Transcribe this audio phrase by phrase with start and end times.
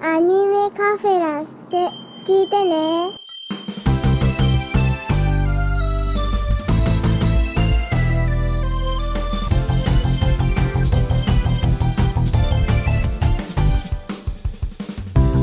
[0.00, 1.88] アニメカフェラって
[2.24, 3.10] 聞いてね。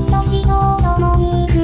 [0.10, 0.48] 年と
[0.82, 1.64] ともに増え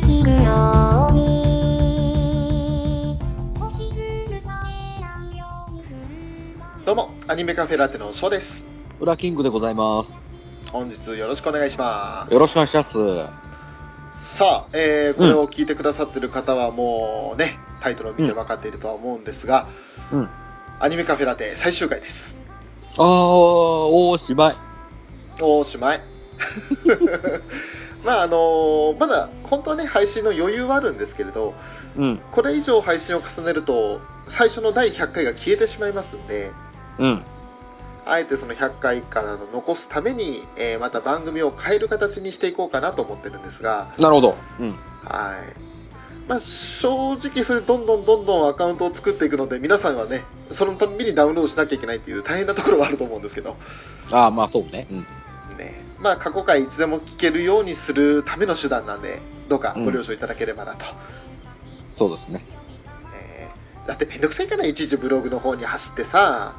[0.00, 3.18] る日のように
[3.58, 4.66] 星粒さえ
[5.00, 8.64] ないように踏ん張るどうも、アニメカフェラテのショーです。
[9.00, 10.27] ウラキングでございます。
[10.72, 12.32] 本日よろしくお願いします。
[12.32, 13.56] よろしくお願いします。
[14.12, 19.66] さあ、えー、これを聞いてくださってる方はもうね、タイトルを見て分かっているとは思うんですが、
[20.12, 20.28] うん。
[20.80, 22.40] アニメカフェラテ最終回です。
[22.96, 24.56] あー、おーしまい。
[25.40, 26.00] おしまい。
[28.04, 31.54] まああのーまだ本当はね、配信の余裕はあるんですけれど、
[31.96, 32.18] うん。
[32.30, 36.52] これ以上配信を重ねると、最初の第100回が消えてしまいますんで、
[36.98, 37.22] うん。
[38.10, 44.34] あえてその100回からの残すために、えーまた番組を変える形にしていこうかなと思ってるんですが、なるほど。
[44.60, 44.70] うん。
[45.04, 45.68] はい。
[46.28, 53.56] まあ、正直それどんどんどんどんアカウントを作っていくので、皆さんはね、そのたびにダウンロードしなきゃいけないっていう大変なところはあると思うんですけど、
[54.10, 54.86] あー、まあそうね。
[54.90, 54.98] うん。
[55.56, 55.74] ね。
[55.98, 60.84] まあ、過去回いつでも聞けるようにするための手段なんで、どうかご了承いただければなと。
[61.96, 62.44] そうですね。
[63.14, 64.70] えーだってめんどくさいじゃない？
[64.70, 66.54] いちいちブログの方に走ってさ、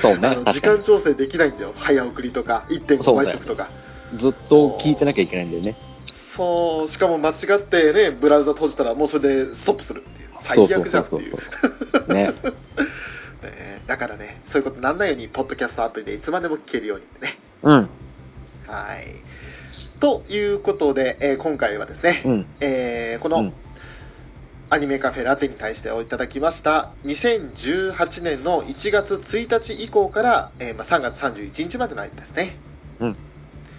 [0.00, 0.36] そうね。
[0.52, 1.72] 時間調整できないんだよ。
[1.76, 3.70] 早送りとか、1.5そうね倍速とか。
[4.12, 4.18] に。
[4.18, 5.74] ずっと聞いてなきゃいけないんだよね。
[6.06, 10.28] そう、しかも間違ってね、ブラウザ閉じたらもうそれでストップするっていう。
[10.34, 11.36] 最悪じゃんっていう。
[12.08, 12.12] う。
[12.12, 12.32] ね。
[13.42, 17.36] ねだからね、そういうことなんないように、ポッドキャストアプリでいつまでも聞けるようにね。
[17.62, 17.88] うん。
[18.66, 19.06] はい。
[20.00, 22.46] ということで、えー今回はですね、うん。
[22.60, 23.52] えーこのうん
[24.72, 32.56] アニメカフェラテに対しておいただきました、2018年の1月1日以降から、えーまあ、3月31日までの間ですね。
[32.98, 33.16] うん。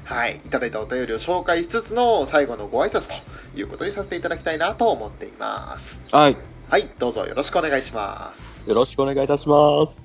[0.03, 0.35] はい。
[0.35, 5.99] いただいたお便りを紹介しつつの最後のご挨拶ということにさせていただきたいなと思っています。
[6.11, 6.37] はい。
[6.69, 6.87] はい。
[6.99, 8.63] どうぞよろしくお願いします。
[8.69, 9.99] よろしくお願いいたします。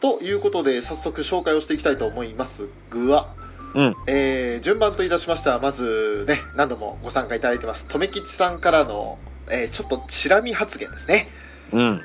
[0.00, 3.41] ということで、早速紹介をしていきたいと思いますが、
[3.74, 3.96] うん。
[4.06, 9.18] えー順番といたしましては、まずね、何度もご参加いただいてます、とめきちさんからの、
[9.50, 11.28] えーちょっとチラ見発言ですね。
[11.72, 12.02] うん。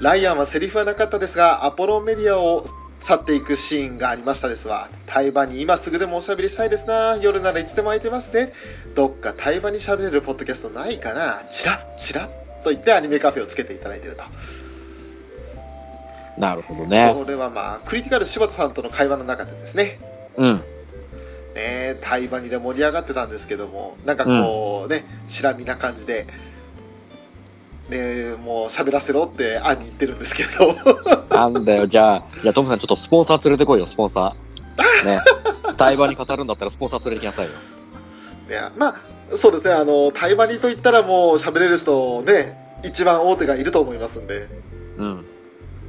[0.00, 2.66] ライアンはセリフはなかったですが、アポロンメディアを
[2.98, 4.88] 去っていくシーンがありましたですわ。
[5.06, 7.16] 対話に今すぐでもおしゃべりしたいですな。
[7.20, 8.52] 夜ならいつでも空いてますね。
[8.96, 11.44] どっか対話に喋れるポッドキャストないかな。
[11.46, 12.28] チラッチラッ
[12.64, 14.24] と言ってアニメカフェをつけていただいていると。
[16.40, 17.14] なるほどね。
[17.14, 19.98] これはまあ、クリティカル柴田さんとの会話の中でですね、
[20.36, 20.62] うん。
[21.54, 26.26] ね、対話にで盛り上がってたんですけども、なんかこうね、しらみな感じで、
[27.90, 30.74] ね、もう喋らせろって兄に言ってるんですけど、
[31.30, 35.06] なんだよ、じゃあ、じゃあトムさんちょっとスポンサー連れてこいよ、スポンサー。
[35.06, 35.20] ね。
[35.76, 37.52] 対話に語るんだったらスポンサー連れてきなさいよ。
[38.48, 38.94] いや、まあ、
[39.36, 44.48] そうですね、あの、対話にと言ったらもう喋れる人ね、一番大手がいると思いますんで、
[44.98, 45.26] うん。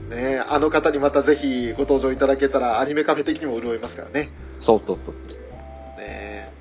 [0.09, 4.29] ね、あの方にまたぜひご登場いただけたらアニメカフェ的にも潤いますからね。
[4.59, 5.99] そうそうそう。
[5.99, 6.51] ね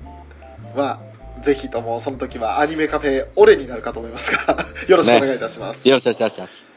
[0.75, 1.01] ま
[1.37, 5.87] あ、ぜひともその時はアニメカフェオレになるかと思いますが、 よろしくお願いいたします。
[5.87, 6.73] よろしくお願いします。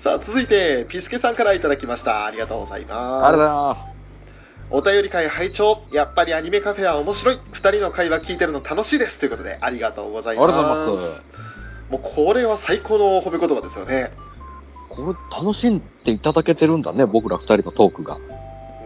[0.00, 2.26] さあ、続いて、ピスケさんからいただきました。
[2.26, 3.24] ありがとうございます。
[3.26, 3.96] ありがとうございます。
[4.68, 7.40] お便り会拝聴やっぱりアニメカフェは面白い。
[7.52, 9.18] 二人の会話聞いてるの楽しいです。
[9.18, 10.44] ということで、ありがとうございます。
[10.44, 11.22] ありがとうございます。
[11.90, 14.10] もうこれは最高の褒め言葉ですよね。
[15.02, 18.18] これ楽しんでいただけてるんだね、僕ら二人のトークが。
[18.18, 18.22] ね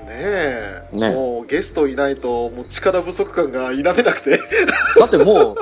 [0.09, 0.89] え。
[0.93, 4.41] ねもうゲストいないと、もう力不足感が否めなくて。
[4.99, 5.57] だってもう、も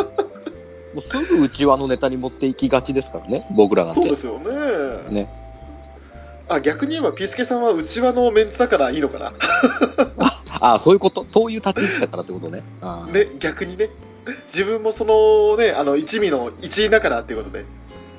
[0.96, 4.00] うすぐうちわのネタに持っていきがちですからね、僕らなんて。
[4.00, 5.12] そうですよね。
[5.12, 5.32] ね。
[6.48, 9.32] あ、逆に言えば、ピスケさんは内輪のメンツだからいいのかな。
[10.60, 12.62] ああ、そういうこと、そういう立ち位置だからってことね。
[12.80, 13.90] ああね、逆にね。
[14.46, 17.64] 自分もそのね、あの、一味の一員だからっていうことで。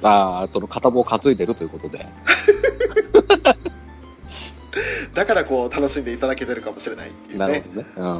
[0.03, 1.99] ああ、その片棒担いでるということで。
[5.13, 7.69] だからこう、楽しんでいただけてるかもしれないっていうねなるほ。
[7.69, 7.87] どね。
[7.97, 8.15] うん。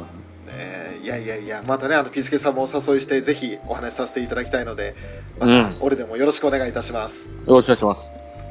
[0.46, 4.94] ねいやいやいや、またね、あの、ピスケさんもお誘いして、ぜひお話しさせていただきたいので、
[5.38, 7.28] また、うん俺でもよろしくお願いいたします。
[7.46, 8.44] よろしくお願いします。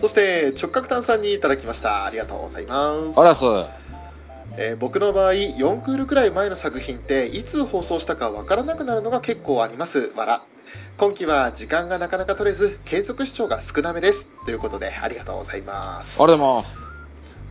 [0.00, 2.06] そして、直角炭さんにいただきました。
[2.06, 3.20] ありがとうございます。
[3.20, 3.44] あらす。
[4.56, 10.12] えー僕の場合、4クールくらい前の作品って、いつ放送したかわからなくなるのが結構あります。
[10.14, 10.42] わら。
[10.98, 14.30] 今期は時間がなかなか取れず、継続視聴が少なめです。
[14.44, 16.22] ということで、ありがとうございます。
[16.22, 16.80] ありがとうございます。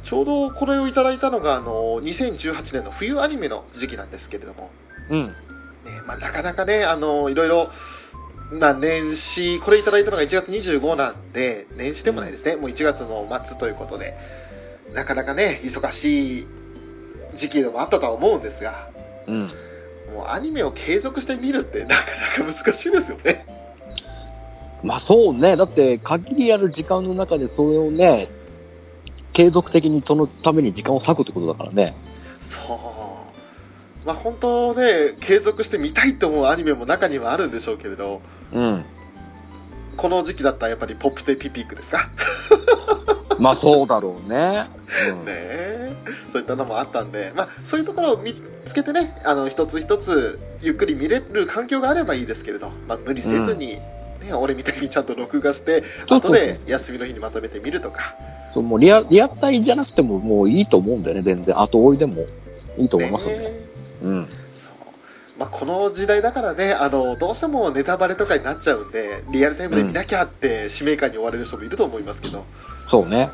[0.04, 4.72] ちょうどこれをいただいたのが、あの、2018年の冬アニメの時期なんですけれども、
[5.10, 5.24] うん。
[5.24, 5.32] ね
[6.06, 7.70] まあ、なかなかね、あの、いろいろ、
[8.54, 12.56] まあ年始、これいただいたのが1月25なんで、年始でもないですね。
[12.56, 14.16] もう1月の末ということで、
[14.94, 16.48] なかなかね、忙しい
[17.32, 18.90] 時期でもあったとは思うんですが、
[19.28, 19.48] うん。
[20.12, 22.02] もうアニメを継続して見るって なか
[22.40, 23.46] なか難しいですよね。
[24.84, 25.56] まあそうね。
[25.56, 28.30] だって、限りある時間の中でそれをね、
[29.32, 31.96] 継続的にそのために時間を割くってことだからね。
[32.36, 34.08] そう。
[34.08, 38.22] まあ本当ね、継続して見たいと思うアニメも中にはあるんでしょうけれど、
[38.52, 38.86] うん。
[39.98, 42.10] この時期だったらやっぱりポップテピピックですか
[43.42, 44.68] まあそうだろうね。
[45.10, 45.26] うん。
[45.26, 45.96] ねえ。
[46.32, 53.82] そういったのもあったんで、まあ、そういうところを見つけてね、あの、一つ一つ、ゆっくり見れる環境があればいいですけれど、まあ、無理せずに、ね、
[54.34, 58.16] 俺みたいにちゃんと録画して、後で休みの日にまとめて見るとか、
[58.54, 61.60] そうもうリアリアタイじゃなくてももういいと思うんだよね、全然。
[61.60, 62.26] 後追いでも。
[62.78, 63.44] いいと思いますよね。
[63.44, 63.60] ね
[64.04, 64.26] うん。
[65.40, 72.46] まあ、この時代だからね、あの、どうしてもネタバレとかになっちゃうんで、リアルタイムで見なきゃって使命感に追われる人もいると思いますけど、
[72.92, 73.32] そうね。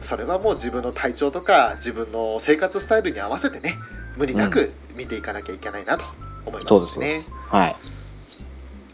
[0.00, 3.74] それはもう自分の体調とか、自分の生活スタイルに合わせてね、
[4.16, 6.04] 無理なく見ていかなきゃいけないなと
[6.46, 7.24] 思いますしね。
[7.48, 7.74] はい。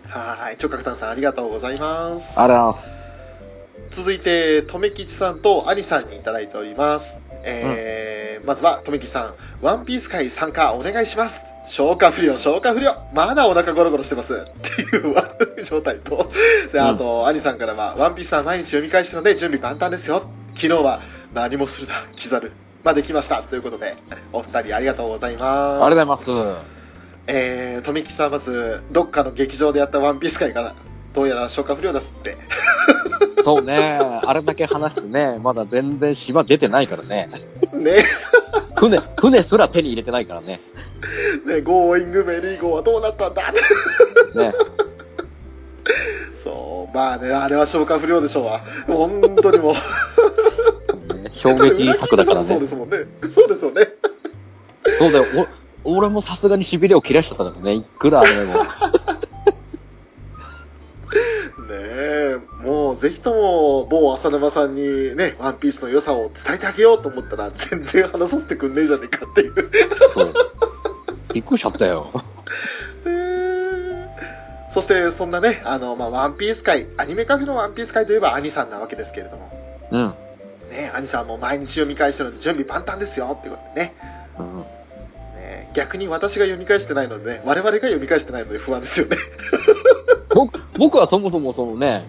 [0.08, 0.56] はい。
[0.56, 2.40] 直角炭さんありがとうございます。
[2.40, 2.86] ありがとうござい
[3.88, 3.96] ます。
[3.96, 7.18] 続いて、とめきちさんとアニさんにいただいております。
[7.42, 11.42] えーまずは、とめきちさん、ワンピース会参加お願いします。
[11.64, 12.96] 消化不良、消化不良。
[13.12, 14.32] まだお腹ゴロゴロしてます。
[14.32, 15.14] っていう
[15.70, 16.30] 状態と、
[16.72, 20.24] で、あと、アニさんからは、ワンピースさん毎日読み返してるので準備万端ですよ。
[20.52, 21.00] 昨日は
[21.32, 22.52] 何もするな、キザル。
[22.82, 23.42] まで来ました。
[23.42, 23.96] ということで、
[24.32, 25.84] お二人ありがとうございます。
[25.84, 26.70] ありがとうございます。
[27.26, 30.74] えー、とめきちさんまず、どっかの劇場でやったワンピース会から、
[31.14, 32.36] どうやら消化不良ですって。
[33.44, 34.00] そうね。
[34.24, 37.28] あれだけ話してね、まだ全然島出てないからね。
[37.72, 37.96] ね。
[38.76, 40.60] 船、船すら手に入れてないからね。
[41.46, 43.42] ね、ゴーイングメリーゴーはどうなったんだ
[44.34, 44.52] ね。
[46.42, 48.60] そう、まあね、あれは消化不良でしょうわ。
[48.86, 49.74] 本当にもう。
[51.14, 52.66] ね衝撃作だからねそうで。
[52.66, 52.98] すもんね。
[53.30, 53.88] そうですよね。
[54.98, 55.24] そうだよ。
[55.84, 57.74] お俺もさすがに痺れを切らしちゃったからね。
[57.74, 58.54] いくらでも。
[58.54, 58.60] ね
[61.70, 69.54] え、もうぜひとも某浅沼さんにね、ワンピースの良さを伝えてあげようと思ったら全然話させてくんねえじゃねえかっていう。
[70.12, 70.32] そう。
[71.32, 72.10] びっくりしちゃったよ。
[73.04, 73.29] え ー
[74.72, 79.50] そして、そんなね、あの、まあ、ワンピース界、アニメカフェのワンピース界といえばアニさんなわけですけれども。
[79.90, 80.14] うん。
[80.70, 83.94] ね、兄さんも毎日読み返してるので準備万端ですよってことでね。
[84.38, 84.60] うん
[85.36, 89.16] ね逆に私が読み返してないのでね、我々が読み返してないので不安ですよね。
[90.34, 92.06] 僕僕はそもそもそのね、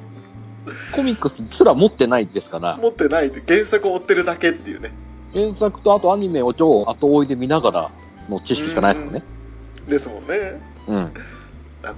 [0.93, 4.91] コミックスすら持ってないですから、持ってないで原作を追ってるだけっていうね。
[5.33, 7.91] 原作とあとアニメを超後追いで見ながら
[8.29, 9.23] の知識しかないですよね。
[9.87, 10.61] ですもんね。
[10.87, 11.13] うん。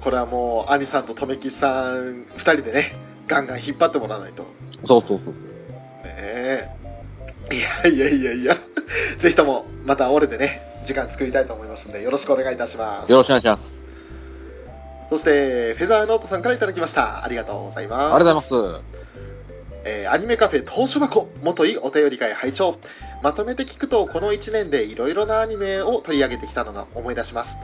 [0.02, 2.96] これはもう、兄さんと留吉さん二人でね、
[3.28, 4.44] ガンガン引っ張ってもらわないと。
[4.44, 4.50] ね
[4.86, 5.34] そうそうそう。
[6.06, 6.70] え。
[7.52, 8.58] いやいやいやいや。
[9.20, 13.12] ぜひとも、また俺でね、時間作りたいと思いますので、よろしくお願いいたします。
[13.12, 13.80] よろしくお願いします。
[15.10, 17.24] そして、フェザーノートさんからいただきました。
[17.24, 18.16] ありがとうございます。
[18.16, 18.94] ありがとうございます。
[19.86, 22.78] えーアニメカフェ投書箱、元いお便り会拝聴
[23.22, 27.58] まとめて聞くと、この1年でいろいろなアニメを取り上げてきたのが思い出します。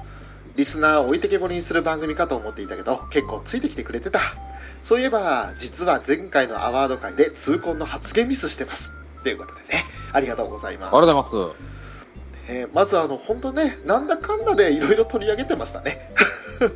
[0.56, 4.20] リスナーを置いてけぼりにする番組かと思っていたけど、結構ついてきてくれてた。
[4.84, 8.94] そういえば、実は前回のアワード会で痛恨の発言ミスしてます。
[9.24, 10.96] ということでね、ありがとうございます。
[10.96, 11.70] ありがとうございます。
[12.52, 16.12] えーまずあの、本当ね、なんだかんだでいろいろ取り上げてましたね。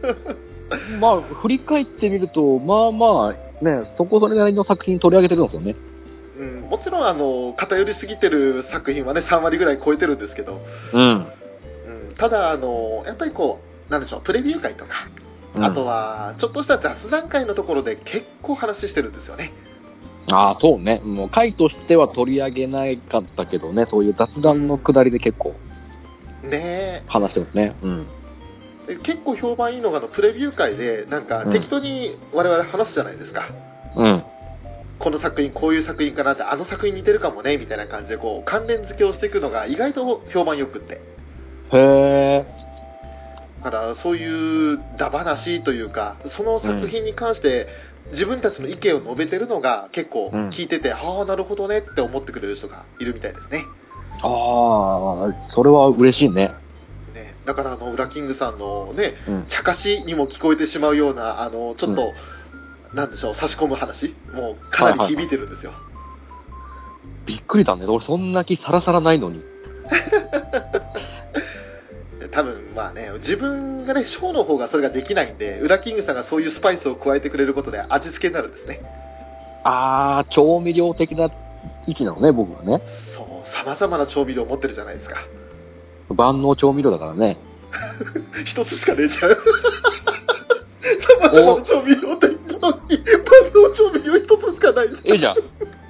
[0.99, 5.75] まあ、振り返ってみると、まあまあ、ね、そこそれなりの作品取り上げてるんですよね。
[6.37, 10.61] うん、もちろんあの、偏りすぎてる作品はね、3割ぐらい超えてるんですけど、
[10.93, 11.22] うん。
[12.23, 15.07] うん、ただあの、やっぱりこう、なんでしょう、プレビュー会とか、
[15.55, 19.51] うんあとは、ちょっとした雑談会のところで結構話してるんですよね。
[20.31, 21.01] ああ、そうね。
[21.03, 25.53] もう回としては取り上げないかったけどね、そういう雑談のくだりで結構
[26.43, 27.75] ね話してますね。
[27.81, 28.07] うん。
[29.01, 33.43] 結構評判いいのがあのプレビュー会でなんかうん適当に我々話すじゃないですか、
[33.95, 34.23] うん。
[34.99, 41.01] この作品こういう作品かなってあの作品似てるかもねみたいな感じでこう関連付けをしていくのが意外と評判よくって
[41.73, 42.45] へえ。
[43.63, 47.67] だからそういうダ話というかその作品に関して
[48.11, 53.65] 自分たちの意見を述べてるのが結構うん聞いてて、ああなるほどねって思ってくれる人がいるみたいですね
[54.21, 56.53] ああ、それは嬉しいね。
[57.13, 59.45] ねだからあのウラキングさんのねうん。
[59.45, 62.13] 茶化しにも聞こえてしまうようなあのちょっと、
[62.93, 64.15] なんでしょう差し込む話？
[64.33, 65.71] もうかなり響いてるんですよ、
[67.25, 67.85] びっくりだね。
[67.85, 69.41] 俺そんな気さらさらないのに。
[72.33, 78.81] で多分まあね、自分がね、ショーの方がそれができないんで、ウラキングさんがそういうスパイスを加えてくれることで味付けになるんですね。
[79.63, 81.29] あー、調味料的な
[81.87, 82.81] 位置なのね、僕はね。
[82.85, 85.19] そう、様々な調味料持ってるじゃないですか。
[86.09, 87.37] 万能調味料だからね。
[88.43, 89.31] 一つしかねえじゃん。
[91.21, 95.13] 様々な調味料って言ったのに、万能調味料一つしかないじゃん。
[95.13, 95.37] いいじゃん。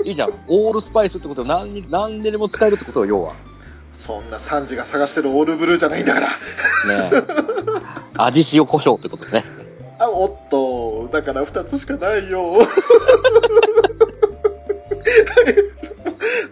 [0.06, 0.34] いいじゃん。
[0.48, 3.34] オールスパイスってことは何に、何ででも使えるってことは、要は。
[3.94, 6.28] そんなサンジが探してるオールブルーじゃないんだから。
[6.28, 7.24] ねえ
[8.18, 9.44] 味塩胡椒ってことね。
[10.00, 12.60] あ、おっと、だから二つしかないよ。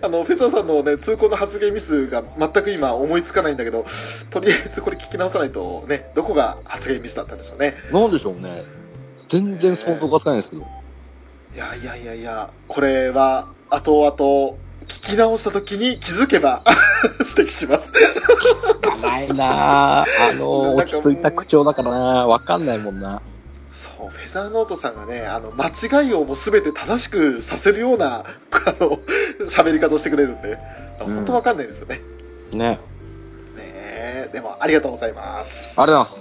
[0.03, 3.86] あの、フェザーさんのね、通行の発言ミスが全く今思いつかないんだけど、
[4.29, 7.75] とりあえずこれ聞き直さないとね、どこが発言ミスだったんでしょうね。
[7.91, 8.63] なんでしょうね。
[9.29, 10.63] 全然想像がつかないんですけど。
[10.63, 14.57] いやいやいやいや、これは、後々、
[15.01, 16.62] 聞き直した時に気づけば
[17.20, 17.91] 指摘します。
[17.91, 20.29] つかないなぁ。
[20.29, 23.22] あの、 落ち着いた口調だからなわかんないもんな。
[23.72, 25.70] そう、フェザーノートさんがね、あの、間
[26.03, 28.17] 違いをもう全て正しくさせるような、
[28.51, 29.00] あの、
[29.48, 32.00] 喋り方をしてくれるんで、うん本当わかんないですよね。
[32.51, 32.70] ね。
[32.70, 32.79] ね
[33.58, 35.81] え、でもありがとうございます。
[35.81, 36.20] ありがとうござい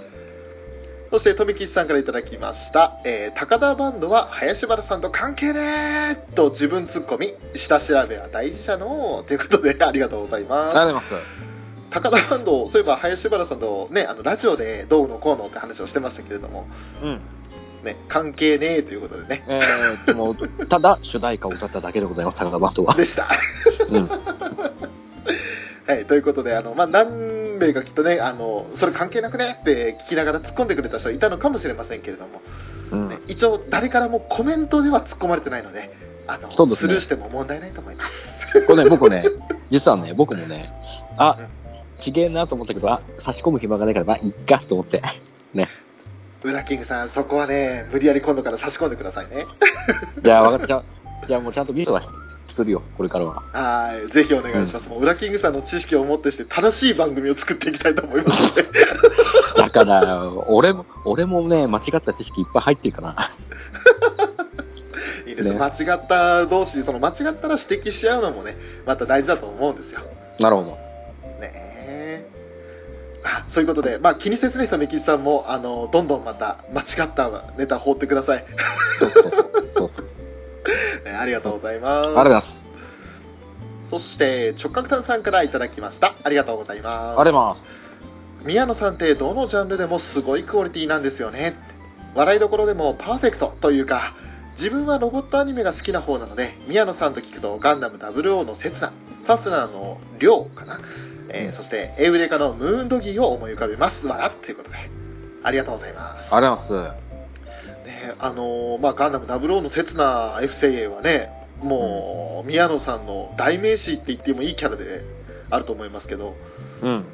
[1.11, 3.01] そして、富吉さんからいただきました。
[3.03, 10.77] えー、高田バンドは林原さんと関係ねーと自分ツッコミ、下調べは大事じゃのーということで、ありがとうございます。
[10.79, 11.41] ありがとうございます。
[11.89, 16.65] 高田バンド、そういえば林原さんとね、あの、ラジオでどうのこうのって話をしてましたけれども、
[17.03, 17.19] うん。
[17.83, 20.33] ね、関係ねーということでね、えー、でも、
[20.69, 22.95] ただ、主題歌を歌っただけでございます、高田バンドは。
[22.95, 23.27] でした。
[23.89, 24.07] うん。
[25.87, 26.87] はい、ということで、あの、まあ、
[27.61, 32.41] 何名かきっとね、あの、それ関係なくねって聞きながら突っ込んでくれた人いたのかもしれませんけれども、
[32.91, 35.95] うんね、一応誰からもコメントでは突っ込まれてないので、
[36.27, 38.65] あの、ねスルーしても問題ないと思います。
[38.65, 39.23] これね、僕ね、
[39.69, 40.73] 実はね、僕もね、
[41.17, 41.37] あ、
[41.97, 45.01] ちげえなと思ったけど、あ、差し込む暇がないから、まあ、いっかと思って。
[46.43, 49.45] ウラキングさん、そこはね、無理やり今度から差し込んでくださいね。
[50.23, 51.27] じゃあ、分かった。
[51.27, 52.07] じゃあもうちゃんとミスはし
[52.61, 53.43] するよ、これからは。
[53.53, 54.89] はい、ぜひお願いします。
[54.89, 58.53] もうウラキングさんの知識をもってして正しい番組を作っていきたいと思います。
[59.57, 63.15] だから、俺も、俺もね、間違った知識いっぱい入ってるから。
[65.25, 70.01] いいですよ、ね間違った同士で、その間違ったら指摘し合うのもね、また大事だと思うんですよ。
[70.39, 70.71] なるほど。
[71.39, 71.51] ね
[71.87, 72.27] え。
[73.23, 78.45] あ、そういうことで、まあ気にせずね、富吉さんも、あの、どんどんまた間違ったネタ放ってください。
[78.99, 79.31] そうそう
[79.75, 80.10] そう
[81.19, 82.07] ありがとうございます。
[82.07, 82.63] ありがとうございます。
[83.91, 86.15] そして、直角炭さんからいただきました。
[86.23, 87.19] ありがとうございます。
[87.19, 87.81] ありがとうございます。
[88.45, 91.55] 宮野さんってどのジャンルでもすごいクオリティなんですよね。
[92.15, 94.13] 笑いどころでもパーフェクトというか、
[94.51, 98.91] 自分はロボットアニメが好きな方なので、宮野さんと聞くとガンダム00の刹那、
[99.25, 100.79] ファスナーの量かな。
[101.29, 104.07] えーそして、エウレカのムーンドギーを思い浮かべます。
[104.07, 104.77] わらということで。
[105.43, 106.35] ありがとうございます。
[106.35, 107.00] ありがとうございます。
[108.01, 115.03] ね、あのーまあ、ガンダム00の刹那 F 精鋭はね、もう、宮野さんの代名詞って言ってもいいキャラで
[115.49, 116.35] あると思いますけど、
[116.81, 117.05] うん。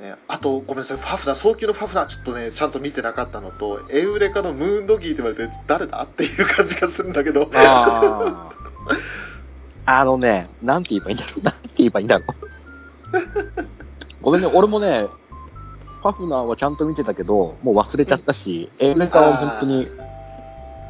[0.00, 8.52] ね、あと、ごめんなさい、ファフナー、早急のファフナーちょっとね、ちゃんと見てなかったのと、エウレカのムーンドギーって言われて、誰だっていう感じがするんだけど、ああ。
[10.00, 11.44] あのね、なんて言えばいいんだろう。
[11.44, 12.46] なんて言えばいいんだろう。
[14.20, 15.06] ごめんね、俺もね、
[16.02, 19.88] ファフナーはちゃんと見てたけど、もう忘れちゃったし、エウレカは本当に、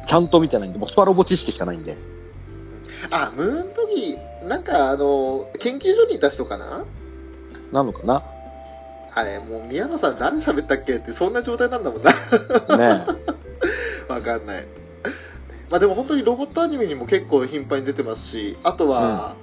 [0.07, 1.97] ちゃんと見てないんで、もうスパロボ知識しかないんで。
[3.11, 6.85] あ、ムーンドギー、なんかあの、研究所にいた人かな？
[7.71, 8.23] なのかな？
[9.13, 10.95] あれ、もう宮野さん誰喋ったっけ？
[10.95, 12.11] って、そんな状態なんだもんな。
[12.77, 13.05] ね
[14.07, 14.65] わかんない。
[15.69, 19.35] まあでも本当にロボットアニメにも結構頻繁に出てますし、あとは、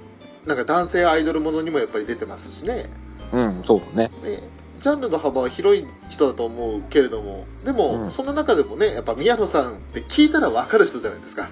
[0.47, 2.89] なんか男性アイドルものにもやっぱり出てますしね。
[3.31, 4.11] うん、そうだね。
[4.23, 4.39] ね
[4.85, 11.49] ジャンルの幅は広い人だと思うけれども、でも、うんその中でもね、やっぱ宮野さんって聞いたらわかる人じゃないですか。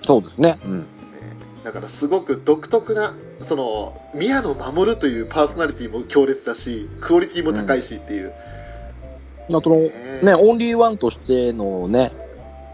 [0.00, 0.58] そうですね。
[0.64, 0.86] うん。
[1.64, 8.32] だからすごく独特な、その、宮野守というパーソナリティも強烈だし、クオリティも高いしっていう。
[9.48, 9.90] あとの、ね
[10.22, 12.10] ね、オンリーワンとしてのね、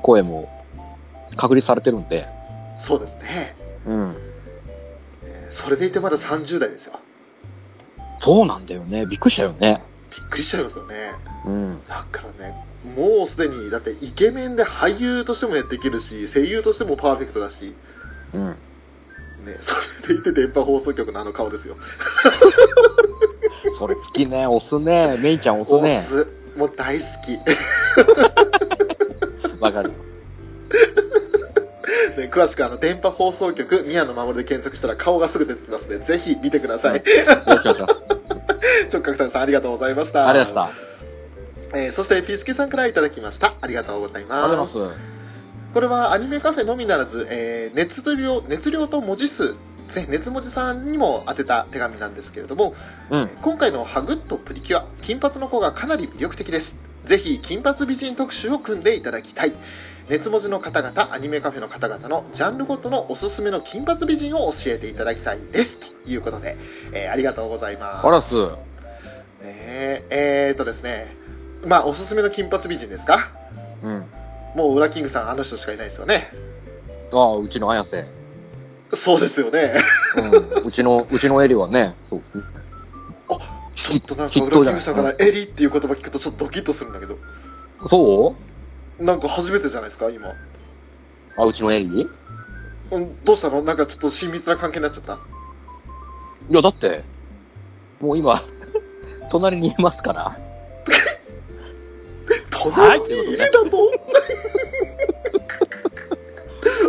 [0.03, 0.49] 声も
[1.35, 2.29] 確立されてるんで。
[2.77, 3.57] そうですね。
[3.85, 4.15] うん。
[5.25, 7.01] えーそれでいてまだ30代ですよ。
[8.21, 9.05] そうなんだよね。
[9.07, 9.88] びっくりしたよね。
[10.19, 11.13] びっくりしちゃいますよね。
[11.45, 11.81] うん。
[11.89, 12.55] だからね、
[12.97, 17.75] もうすでに、だってイケメンで俳優としてもやっていけるし、声優としてもパーフェクトだし、
[18.35, 18.49] うん。
[18.49, 18.57] ね、
[19.59, 19.75] そ
[20.09, 21.77] れでいて電波放送局のあの顔ですよ。
[23.79, 24.47] それ好きね。
[24.47, 25.17] 押すね。
[25.19, 25.99] メイちゃん押すね。
[25.99, 27.39] オス、もう大好き。
[29.63, 29.93] わかる。
[32.17, 37.03] ね、詳しくあの、電波放送局、宮野守で検索したら顔がすぐ出てきますので、ぜひ見てください。
[38.93, 40.29] 直角炭さんありがとうございました。
[40.29, 40.89] ありがとうございまし
[41.75, 43.55] えーそして、ピスケさんからいただきました。
[43.61, 44.75] ありがとうございありがとうます。
[44.75, 45.01] ございます。
[45.75, 49.55] これはアニメカフェのみならず、えー熱量、熱量と文字数
[50.09, 52.75] 熱文字さんにも当てた手紙なんですけれども、
[53.11, 53.29] うん。
[53.41, 56.79] 今回のハグッとプリキュア、金髪の子がかなり魅力的です。
[57.03, 59.53] ぜひ、金髪美人特集を組んでいただきたい。
[60.09, 65.95] 熱文字の方々、アニメカフェの方々のジャンルごとのおすすめの金髪美人を教えていただきたいです。
[66.03, 66.57] ということで、
[66.93, 68.07] えーありがとうございます。
[68.07, 68.35] あらす。
[68.35, 68.57] ね
[69.43, 71.15] ええー、とですね、
[71.67, 73.33] まあ、おすすめの金髪美人ですか？
[73.83, 74.05] うん。
[74.55, 76.31] もう、ウラキングさん、あの人しかいないですよね。
[77.13, 78.07] ああ、うちの綾瀬。
[78.95, 79.75] そうですよね。
[80.17, 80.67] うん。
[80.69, 82.45] うちの、うちのエリはね、そうですね。
[83.75, 87.19] ちょっとなんか、きウラキングさんからエリっていう言葉聞くとちょっとドキッとするんだけど、
[87.91, 88.48] そう？
[88.99, 90.35] なんか初めてじゃないですか、今。
[91.37, 92.09] あ、うちのエリ
[92.91, 93.63] うんどうしたの？
[93.63, 95.21] なんかちょっと親密な関係になっちゃった
[96.51, 97.05] いや、だって、
[98.01, 98.43] もう今、
[99.31, 100.37] 隣にいますから。
[102.51, 103.93] 隣にいるだと、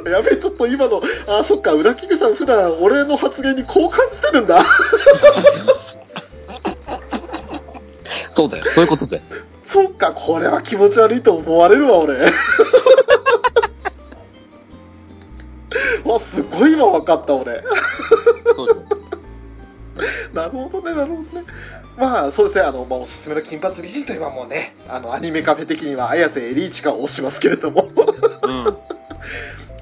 [0.09, 4.65] やべえ、ちょっと今の、あ、そっか、ウラキングさん普段俺の発言にこう感じてるんだ。
[8.35, 8.63] そうだよ。
[8.63, 9.21] そういうことで。
[9.69, 12.17] そっか、これは気持ち悪いと思われるわ、俺。
[16.11, 17.63] わ、すごい今分かった、俺。
[20.33, 21.45] なるほどね、なるほどね。
[21.95, 27.91] まあ、そうですね、あの、まあ、おすすめの金髪美人といえばもうね、あの、アニメカフェ的には、綾瀬エリーチカを推しますけれども。
[28.41, 28.77] うん。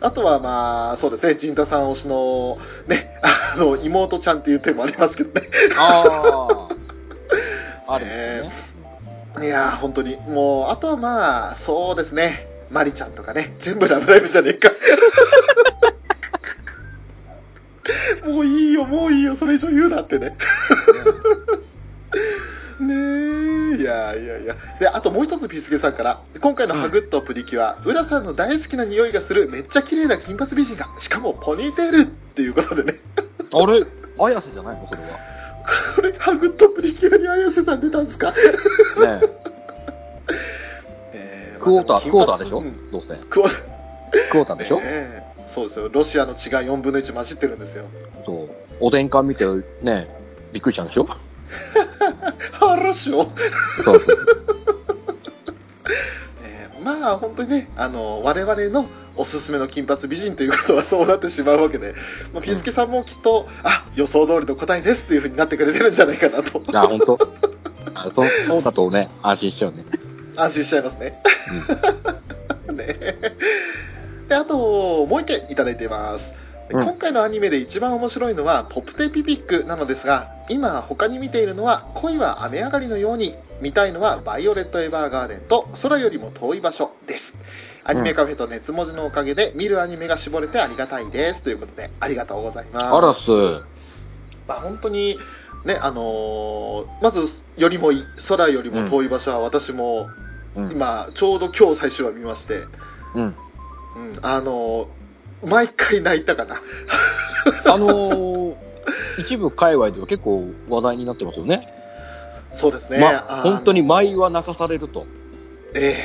[0.02, 3.18] あとはまあ、そうですね、陣太さん推しの、ね、
[3.56, 5.48] あの、妹ちゃんっていう点もありますけどね。
[5.78, 6.68] あ
[7.88, 7.94] あ。
[7.96, 8.77] あるんですね。
[9.42, 10.18] いやー、本当に。
[10.28, 14.72] もう、あとはまあ、そうですね、マリちゃんとかね、全部ラブライブじゃねえか。
[18.28, 20.36] もういいよ、もういいよ、それ以上言うなってね。
[22.80, 24.56] ねえ、いやいやいや。
[24.80, 33.00] で、あともう一つピースケさんから、今回のハグッとプリキュア、浦さんの大好きな匂いがするめっちゃ綺麗な金髪美人が、しかもポニーテールっていうことでね。
[33.54, 33.86] あれ？
[34.20, 34.88] 綾瀬じゃないの？
[34.88, 35.37] それは。
[35.96, 38.32] これ、ハグッとプリキュアに綾瀬さん出たんですか？
[38.32, 38.36] ね
[41.14, 42.60] えクォーター、クォーターでしょ？
[42.60, 43.08] うんどうせ。
[43.30, 43.68] クォーター。
[44.32, 44.80] クォーターでしょ？
[44.82, 45.90] ええそうですよ。
[45.92, 47.86] ロシアの血が4分の1混じってるんですよ。
[48.26, 48.50] そう。
[48.80, 49.46] おでん館見て、
[49.82, 50.08] ね、
[50.54, 51.08] びっくりしたんでしょ？
[52.54, 53.30] 腹しょ
[53.84, 54.18] そうそう。
[56.44, 58.86] えーまあ本当にね、あの、我々の
[59.18, 61.94] おすすめの金髪美人ということはそうなってしまうわけで、
[62.34, 67.20] まあ、ピースケさんもきっと、あ、予想通りの答えですっていう風になってくれてるんじゃないかなと、あ、本当
[67.94, 69.86] あそそうだとね、安心しちゃうね。
[70.36, 71.22] 安心しちゃいますね。
[72.72, 73.18] ね
[74.30, 76.34] で、あと、もう一件いただいています。
[76.70, 87.36] でうん今回のアニメで一番面白いのはポップテピピックなのですが、今他に見ているのは恋は雨上がりのように、見たいのはバイオレット・エヴァーガーデンと空よりも遠い場所です。
[87.88, 91.42] アニメカフェと熱文字のおかげで見るアニメが絞れてありがたいです。
[91.42, 92.88] ということで、ありがとうございます。
[92.88, 93.32] あらっす。
[94.46, 95.18] まあ、本当に、
[95.64, 97.92] ね、あのーまず、よりも
[98.28, 100.10] 空よりも遠い場所は私も、
[100.58, 100.72] うん。
[100.72, 102.66] 今、ちょうど今日最終話見まして、
[103.16, 103.24] うん。
[103.24, 103.36] うん、
[104.22, 104.88] あのー
[105.46, 106.56] 毎回泣いたかな。
[107.72, 108.56] あのー、
[109.20, 111.68] 一部界隈では結構話題になってますよね。
[112.56, 113.00] そうですね。
[113.00, 115.06] まあ、本当に舞は泣かされると。
[115.74, 115.96] え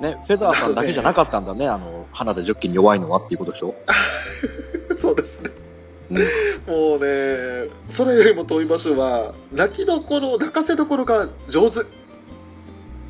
[0.00, 3.74] ね、フェザーさんだけじゃなかったんだね、あの、花でジョッキに弱いのはっていうことでしょ？
[4.92, 5.50] え そうですね。
[6.10, 6.18] うん。
[6.18, 11.80] もうね、それよりも遠い場所は、泣きどころ、泣かせどころが上手。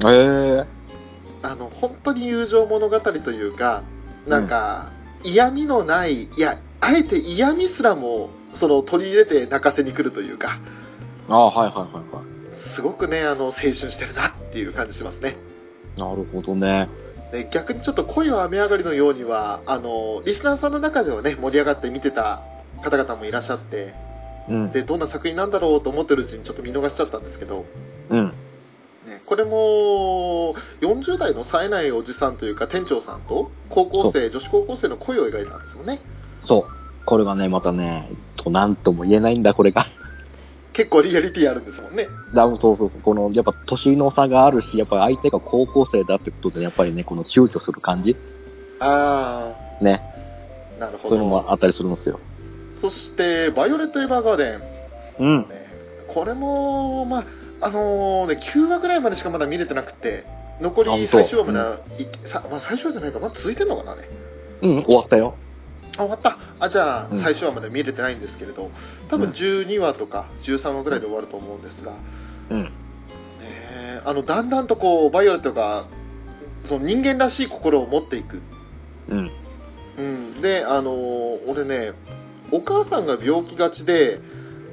[0.07, 0.65] ええ
[1.43, 3.83] あの、本当に友情物語というか、
[4.27, 4.91] なんか、
[5.25, 10.59] 嫌味のない、いや、あえて嫌味すらも、その、取り入れて泣かせに来るというか、
[11.29, 12.23] ああ、はいはいはいは
[12.53, 15.37] すごくね、あの、青春してるなっていう感じしますね。
[15.97, 16.01] い。
[16.01, 16.89] なるほどね。
[17.33, 22.43] で逆にちょっと恋は雨上がりのようには、あの、リスナーさんの中ではね、盛り上がって見てた
[22.83, 23.95] 方々もいらっしゃって、
[24.49, 24.71] うん。
[24.71, 27.65] で、どんな作品なんだろうと思ってるうちにちょっと見逃しちゃったんですけど、
[28.11, 28.27] うん。
[29.07, 35.99] ね、これも、40代の冴えないおじさんというか店長さんと、高校生、女子高校生の恋を描いたんですよね。
[36.45, 36.65] そう。
[37.05, 39.85] これがね、またね、と、なんとも言えないんだ、これが。
[40.77, 42.07] 結構リアリティあるんですもんね。
[42.35, 42.91] だそうそうそう。
[43.01, 48.15] この、やっぱ年の差があるし、やっぱ相手が高校生だってことで、やっぱりね、この躊躇する感じ
[48.79, 50.03] あね。
[50.77, 51.51] ー、なるほそういうのもど。
[51.51, 52.21] あったりするんですよ。
[52.79, 54.61] そして、バイオレット・エヴァーガーデン。
[55.21, 55.39] うん。
[55.39, 55.47] ね、
[56.09, 57.25] これも、まあ、
[57.63, 60.27] あのね、9話ぐらいまでしかまだ見れてなくて、
[60.61, 61.53] 残り最終話ま
[61.97, 64.03] で、いさまあ、最終話じゃないか、まだ続いてんのかなあれ。
[64.61, 65.37] うん、終わったよ。
[65.97, 66.37] あ、終わった。
[66.59, 68.71] あ、じゃあ、うん最終話まで見れてないんですけれど、
[69.09, 71.93] 多分12話とか13話ぐらいで終わると思うんですが、
[72.51, 72.63] うん。
[72.65, 72.71] ね
[73.41, 75.87] えあの、だんだんとこう、バイオレットが、
[76.65, 78.41] その人間らしい心を持っていく。
[79.09, 79.31] うん。
[79.99, 80.41] うん。
[80.41, 81.93] で、あのー俺ね、
[82.51, 84.21] お母さんが病気がちで、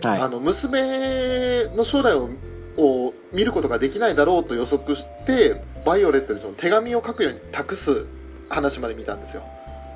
[0.04, 0.22] はい。
[0.22, 2.30] あの、娘の将来を
[2.76, 8.08] を見ることができないだろうと予測して、バイオレットにその手紙を書くように託す
[8.50, 9.43] 話まで見たんですよ。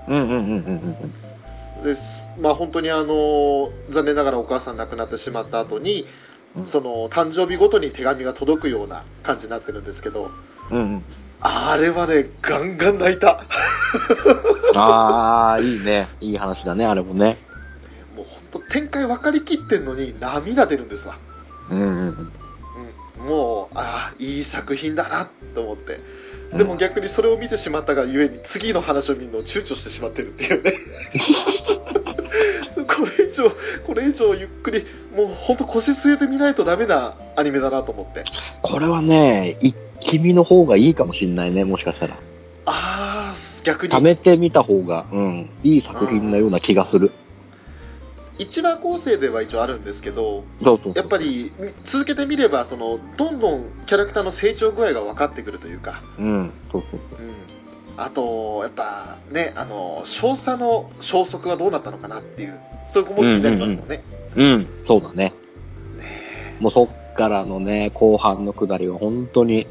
[0.08, 1.14] うんうんうんうんうん
[1.84, 2.30] です。
[2.40, 6.08] まあ本当にあの、残念ながらお母さん亡くなってしまった後に、
[6.56, 10.32] うんその、誕生日ごとに手紙が届くような感じになってるんですけど、
[10.72, 11.04] うん。
[11.40, 13.44] あれはね、ガンガン泣いた。
[14.76, 16.08] ああ、いいね。
[16.20, 17.38] いい話だね、あれもね。
[18.16, 21.18] もう本当展開分かりきってんのに涙出るんですわ。
[21.70, 22.32] うんうんうん。
[23.22, 26.00] うん、もう、ああ、いい作品だなと思って。
[26.52, 30.72] うんでも逆にそれを見てしまったがゆえに次の話を見るのを躊躇してしまってるっていうね。
[32.88, 33.44] これ以上、
[33.86, 38.24] これ以上ゆっくり、もうほんと腰据えてみないとダメなアニメだなと思って。
[38.62, 42.16] これはね、一気見の方がいいかもしんないね、もしかしたら。
[42.66, 47.12] ああ、逆に貯めてみた方が、うん、いい作品のような気がする。
[48.40, 50.94] 一話構成では一応あるんですけど、そうそうそう。
[50.96, 51.52] やっぱり
[51.86, 57.34] 続けてみれば、その、どんどんキャラクターの成長具合が分かってくるというか、うん、そうそううん。
[57.98, 64.04] あと、やっぱね、あの、少佐の消息はどうなったのかなっていう、そこも気になりますよね。
[64.36, 64.44] そう。
[64.44, 65.34] うん、そうだね。
[66.60, 69.68] もうそっからのね、後半の下りは本当に、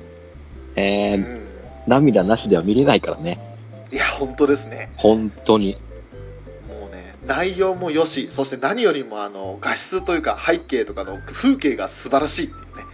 [0.75, 1.47] えー、うん。
[1.87, 3.39] 涙なしでは見れないからね。
[3.93, 4.91] いや、本当ですね。
[4.97, 5.79] 本当に。
[7.27, 12.85] 内容もよし、そして何よりもあの、画質というか背景とかの風景が素晴らしいっていうね。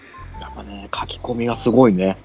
[0.41, 2.19] やっぱね、書き込みがすごいね。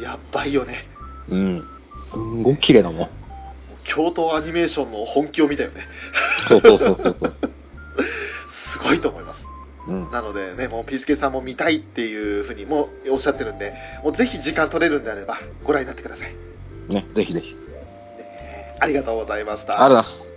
[0.00, 0.86] やばいよね。
[1.28, 1.68] うん。
[2.00, 3.08] すんごく綺麗だもん。
[3.84, 5.82] 京都アニメーションの本気を見たよね。
[6.48, 7.34] そうそうそうそうそう。
[8.46, 9.46] すごいと思います。
[9.88, 10.10] うん。
[10.10, 16.34] なのでね、もうピースケさんも見たいっていうふうにもおっしゃってるんで、もうぜひ時間取れるんであればご覧になってください。
[16.88, 17.56] ね、ぜひぜひ。
[18.80, 19.82] ありがとうございました。
[19.82, 20.27] ありがとうございます。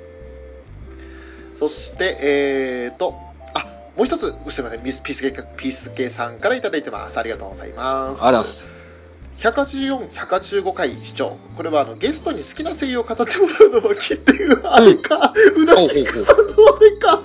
[1.61, 3.13] そして、えーと、
[3.53, 3.59] あ、
[3.95, 7.19] もう一つ、すみません、ピースケ、ピースケさんからいただいてます。
[7.19, 7.79] ありがとうございます。
[7.79, 8.67] ありがとうございます。
[9.41, 11.37] 184、185回視聴。
[11.55, 17.21] これはあのゲストに好きな声優を語ってもらうのはきっていう、あれか、うなぎくさんのあれか。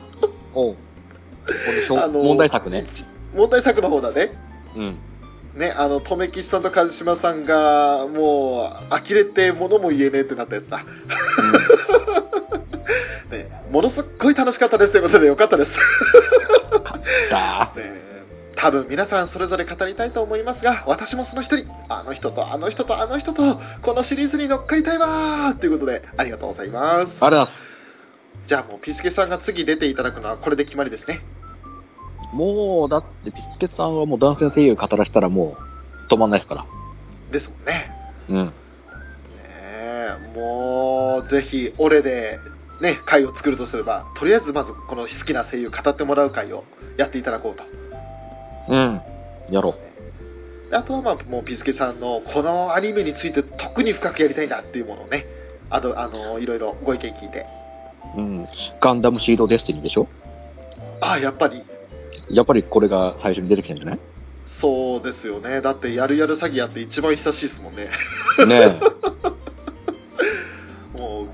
[0.55, 0.77] お
[1.99, 2.85] あの問題作ね。。
[3.35, 4.37] 問題作の方だね。
[4.77, 4.99] うん。
[5.55, 10.85] ね、あの、とめきちさんと一島さんが、もう、呆れて物も言えねえってなったやつだ。
[13.31, 15.79] ね、ものすっごい楽しかったですということでよかったです。
[17.31, 18.07] だね
[18.57, 26.83] 多分皆さんそれぞれ語りたいと思いますが、私もその一人、あの人とあの人とあの人と、このシリーズに乗っかりたいわーということで、ありがとうございます。
[26.91, 27.65] ありがとうございます。
[28.47, 31.21] じゃあもう、ピスケさんが次出ていただくのはこれで決まりですね。
[32.33, 35.57] もう、だって、ピスケさんはもう男性の声優語らせたらも
[36.09, 36.67] う、止まんないですから。
[37.31, 37.91] ですもんね。
[38.29, 38.47] うん。
[38.47, 38.53] ね
[39.45, 42.39] えもう、ぜひ、俺で、
[42.81, 46.65] ね、回を作るとすれば、とりあえずまずこの好きな声優語ってもらう回を
[46.97, 47.65] やっていただこうと。
[48.69, 49.01] うん。
[49.51, 49.77] やろ
[50.73, 55.25] あとはまあ、もうピスケさんのこのアニメについて特に深くやりたいなっていうものをね、
[55.71, 57.47] あと、あの、いろいろご意見聞いて。
[58.17, 58.21] う。
[58.21, 58.49] うん。
[58.81, 60.09] ガンダムシードデスティニーでしょ
[61.01, 61.63] ああ、やっぱり、
[62.31, 63.99] やっぱりこれが最初に出てきたんじゃない？
[64.45, 65.61] そうですよね。
[65.61, 67.91] だって、やるやる詐欺やって一番久しいですもんね。
[68.47, 69.36] ねもう、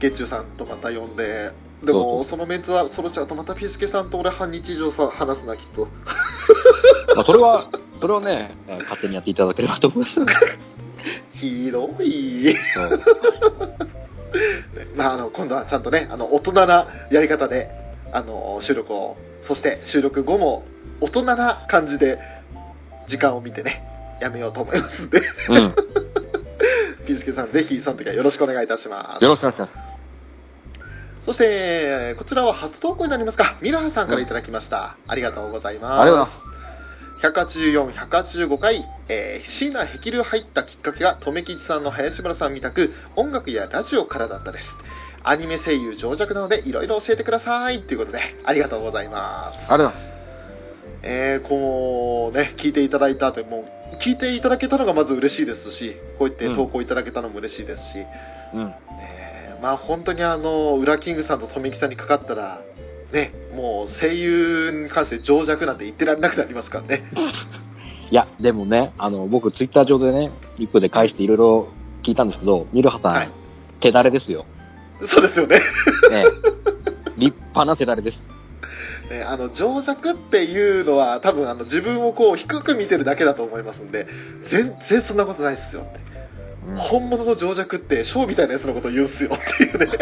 [0.03, 1.53] 月中さんとまた呼んで、
[1.85, 5.89] でも、そそのメンツは揃っちゃうと、またピスケさんと俺半日以上さ話すな、きっと。
[7.11, 7.15] え。
[7.15, 7.69] まあ、それは、
[8.01, 10.21] それをね、えー勝手にやっていただければと思います。
[11.35, 12.55] ひどい。
[14.97, 17.71] まあ、あの、今度はちゃんとね、あの、大人なやり方で、
[18.13, 20.65] あの、収録を、そして収録後も、
[21.01, 22.19] 大人な感じで、
[23.09, 23.85] 時間を見てね、
[24.21, 25.57] やめようと思いますんで、うん。
[25.57, 25.73] よ
[27.07, 29.25] ピースケさん、ぜひ、その時はよろしくお願いいたします。
[29.25, 29.92] ろしくお願いします。
[31.25, 33.57] そして、こちらは初投稿になりますか。
[33.61, 34.97] ミラハさんからいただきました。
[35.07, 36.01] ありがとうございます。
[36.01, 36.53] ありがとうございます。
[37.23, 44.77] 184、185回、えー、椎名壁流入ったきっかけが、とめきちさんの林村さんみたく、音楽やラジオからだったです。
[45.23, 47.83] アニメ声優上弱なので、いろいろ教えてください。
[47.83, 49.73] ということで、ありがとうございます。
[49.73, 50.19] ありがとうございます。
[51.03, 57.99] えー、こうね、聞いていただいた後、もう、聞いていただけたのがまず嬉しいですし、こうやって投稿いただけたのも嬉しいですし、
[58.55, 58.75] うん。
[59.01, 59.32] えー
[59.63, 62.61] まあ本当にあの、ウラキングさんととめきさんにかかったら、
[63.13, 67.05] ね、もう声優に関して情弱なんて言ってられなくなりますからね。
[68.11, 71.69] いや、でもね、あの、僕、ツイッター上でね、リップで返していろいろ
[72.03, 73.31] 聞いたんですけど、ミルハさん、はい
[73.83, 74.47] 手だれですよ。
[74.99, 75.61] そうですよね。
[76.13, 76.25] ええ。
[77.17, 78.29] 立派な手だれです。
[79.11, 84.07] ね、あの、情弱っていうのは多分あの自分をこう低く見てるだけだと思いますんで、
[84.45, 86.12] 全然そんなことないっすよって。
[86.77, 89.87] 本物の情弱って、ショーみたいなやつのこと言うんすよっていうね。
[89.87, 89.97] ね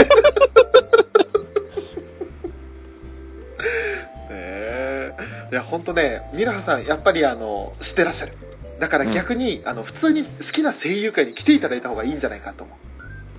[4.30, 5.14] え。
[5.50, 8.36] いや、ほんとね、ミラハさん、やっぱりあの、知ってらっしゃる。
[8.78, 12.76] だから逆に、あの、普通に好きな声優界に来ていただいた方がいいんじゃないかと思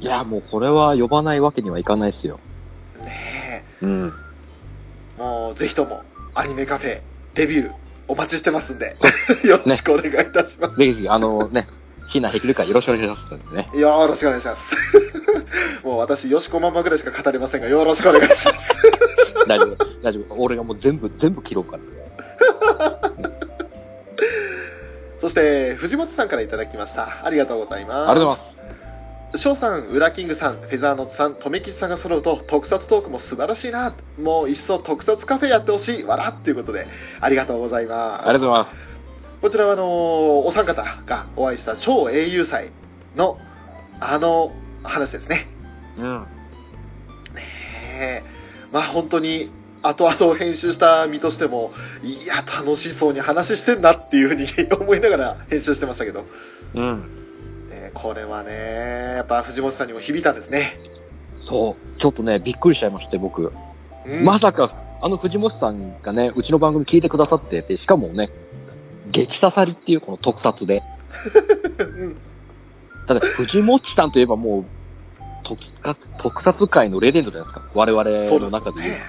[0.01, 2.39] いや、もうこれは呼ばないわけにはいかないですよ。
[2.99, 3.03] う。
[3.03, 4.13] ねうん。
[5.17, 5.21] え。
[5.21, 6.03] もう、ぜひとも、
[6.33, 7.01] アニメカフェ、
[7.35, 7.71] デビュー、
[8.07, 8.97] お待ちしてますんで、
[9.45, 10.75] よろしくお願いいたします。
[10.75, 11.67] ぜひぜひ、あのね、
[12.03, 13.69] 椎名ヘキル会よろしくお願いしますね。
[13.73, 14.75] よろしくお願いします。
[15.83, 18.73] もう私、よしこまんまぐらいしか語れませんが、よろしくお願いします。
[19.47, 20.35] 大丈夫、大丈夫。
[20.37, 21.83] 俺がもう全部、全部切ろうから。
[25.19, 27.23] そして、藤本さんからいただきました。
[27.23, 28.11] ありがとうございます。
[28.11, 29.37] ありがとうございます。
[29.37, 33.93] 翔さん、ウラキングさん、フェザーノットさん、とめきちさんが揃うと、特撮トークも素晴らしいな。
[34.21, 36.03] もう一層特撮カフェやってほしい。
[36.03, 36.85] わらっていうことで、
[37.21, 38.21] ありがとうございます。
[38.23, 38.90] ありがとうございます。
[39.41, 39.87] こちらはあのー
[40.47, 42.69] お三方がお会いした超英雄祭
[43.15, 43.39] の、
[43.99, 44.51] あの
[44.83, 45.47] 話ですね。
[45.97, 46.21] うん。
[46.21, 47.41] ね
[47.99, 48.23] え
[48.71, 49.49] まあ本当に
[49.83, 51.71] 後々を編集した身としても
[52.03, 54.45] いや楽しそうに話してんなっていうふうに
[54.79, 56.25] 思いながら編集してましたけど、
[56.75, 56.99] うん。
[57.69, 60.79] ねこれはねやっぱ藤本さんにも響いたんですね、
[61.41, 61.99] そう。
[61.99, 63.51] ちょっとね、びっくりしちゃいまして、僕。
[64.05, 68.29] うん、まさか、あの藤本さんがね、うちの番組聞いてくださってて、しかもね、
[69.11, 70.81] 激刺さりっていうこの特撮で。
[71.79, 72.17] うん
[73.07, 74.65] ただ、藤本さんといえばもう、
[75.43, 77.67] 特撮特撮界のレジェンドじゃないですか。
[77.73, 78.93] 我々の中で言う。
[78.93, 79.01] ね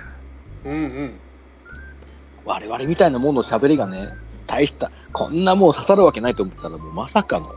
[0.64, 1.12] うんうん
[2.44, 4.08] 我々みたいなもんの喋りがね、
[4.46, 7.54] 大した、こんなもう刺さるわけないと思ったら、もうまさかの、ね、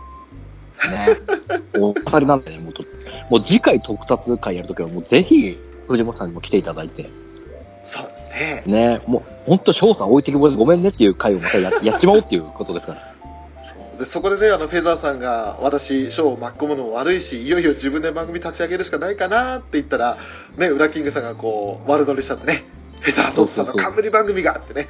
[1.80, 2.84] お刺さりなんでね、もうと、
[3.30, 7.10] もう次回特撮会やるときはもうぜひ、藤本さんにも来ていただいて、
[8.36, 13.16] ねね、もう、ほんと翔さん置いてきぼりでごめんねっていう会をまたや やっちまおうっていうことですから。
[13.98, 20.18] でそこでねあのフェザーさんが私ショーを巻き込むのも悪いしいよいよ自分で番組立ち上げるしかないかなって言ったら
[20.58, 22.66] ねウラキングさんがこう悪乗りしちゃってね
[23.00, 24.90] フェザーノートさんの冠番組があってね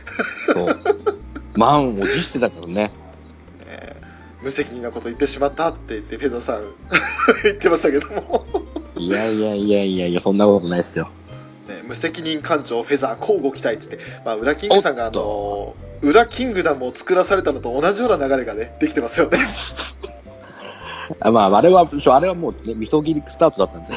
[0.51, 0.79] そう。
[1.55, 2.91] 満を持してたけどね。
[4.45, 6.63] 無責任なこと言ってしまったって言ってフェザーさん
[7.43, 8.45] 言ってましたけども、
[8.95, 11.10] いやいやいやいやいや、そんなことないですよ。
[11.67, 19.39] ね、無責任艦長フェザー交互期待っつって、まあ、ウラキングさんがあのウラキングダムを作らされたのと同じような流れがねできてますよね
[21.19, 23.93] あ まあ、あれは、あれはもうね、みそぎスタートだったんで。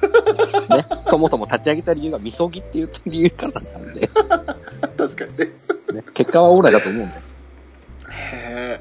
[0.76, 4.08] ね、そもそも立ち上げた理由がみそぎっていう理由からだったんで、
[4.96, 5.50] 確かにね
[5.92, 7.16] ね、結果はオーライだと思うんで。
[7.16, 7.20] へ
[8.48, 8.80] え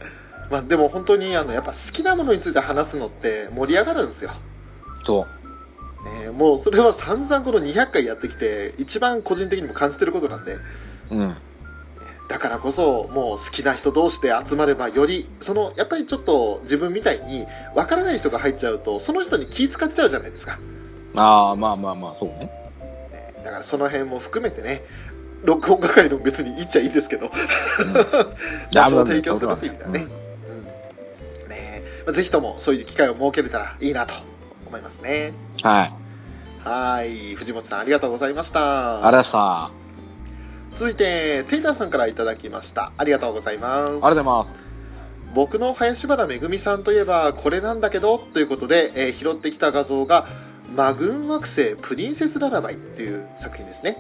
[0.50, 4.32] まあでも本当にあのやっぱ好きなものについて話すのって盛り上がるんですよ
[5.06, 5.39] そう。
[6.06, 10.58] ねもうそれは散々この200回やってきて一番個人的にも感じてることなんで。
[11.12, 11.36] うん。
[12.30, 20.60] だからこそもう好きな人同士で集まればよりそのやっぱりちょっと自分みたいに分からない人が入っちゃうとその人に気使っちゃうじゃないですか、
[21.16, 22.52] ああ、まあまあまあ、そうね。
[23.12, 24.84] ねだからその辺も含めてね
[25.44, 27.32] 録音係の別に言っちゃいいですけど。
[28.74, 30.08] 場所を提供するっていう意味ではね、
[31.46, 31.50] うん。
[31.50, 34.14] ねまあぜひともそういう機会を設けれたらいいなと
[34.70, 35.34] 思いますね。
[35.62, 35.94] はい。
[36.64, 37.36] はい。
[37.36, 39.06] 藤本さんありがとうございました。
[39.06, 39.72] あれさ、
[40.76, 42.94] 続いてテイターさんからいただきました。
[42.98, 43.90] ありがとうございます。
[43.92, 44.50] ありがとうございます。
[45.34, 50.26] 僕の林原めぐみさんといえばこれなんだけどということで、えー拾ってきた画像が
[50.76, 53.98] マグン惑星プリンセスララバイっていう作品ですね。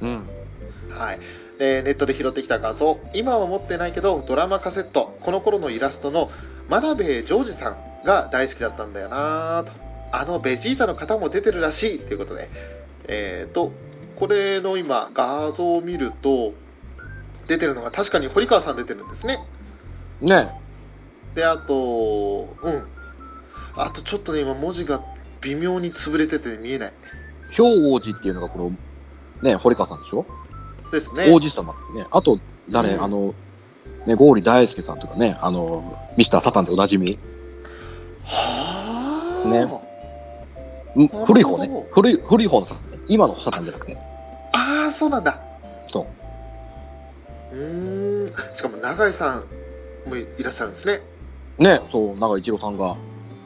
[0.00, 0.28] うん。
[0.90, 1.20] はい。
[1.58, 2.98] でネットで拾ってきた画像。
[3.14, 5.16] 今は持ってないけどドラマカセット。
[5.20, 6.30] この頃のイラストの
[6.68, 9.85] 真鍋ジョージさんが大好きだったんだよなと
[10.18, 12.48] あのベジータの方も出てるらしいということで。
[13.08, 13.72] えー、と
[14.16, 16.54] これの今画像を見ると
[17.46, 19.46] 出てるのが確かに堀川さん出てるんですね。
[20.20, 20.50] ね。
[21.34, 22.86] であとうん。
[23.76, 25.00] あとちょっとね今文字が
[25.42, 26.92] 微妙に潰れてて見えない。
[27.50, 28.72] 兵王子っていうのがこの、
[29.42, 30.26] ね、堀川さんでしょ、
[30.90, 31.30] ですね。
[31.30, 32.06] 王子様ってね。
[32.10, 33.02] あと、誰、うん。
[33.04, 33.34] あの、
[34.06, 37.18] ね、ゴーリ大輔さんとかね、あの、ミスターサタンでおなじみ。
[38.24, 39.48] はあ。
[39.48, 39.85] ね
[41.26, 41.86] 古い方ね。
[41.92, 42.98] 古い、古い方のサタンね。
[43.06, 43.96] 今のサタンじゃなくて。
[44.54, 45.40] ああそうなんだ
[45.88, 46.06] そ
[47.52, 51.00] うーんしかも永井さんもいらっしゃるんですね
[51.58, 51.62] う。
[51.62, 52.96] ね、そう、長井一郎さんが。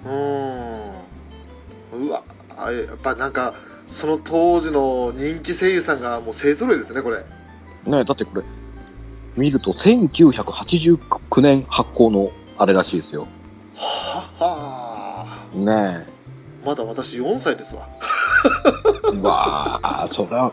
[0.04, 2.22] うーんうわ
[2.56, 3.54] あやっぱなんか
[3.88, 7.24] その当時の人気声優さんがもう勢ぞろいですねこれ
[7.86, 8.42] ね、だってこれ、
[9.36, 13.26] 見ると1989年発行のあれらしいですよ。
[13.74, 16.06] ははね
[16.64, 17.88] まだ私4歳ですわ
[19.22, 20.52] わあ、それは、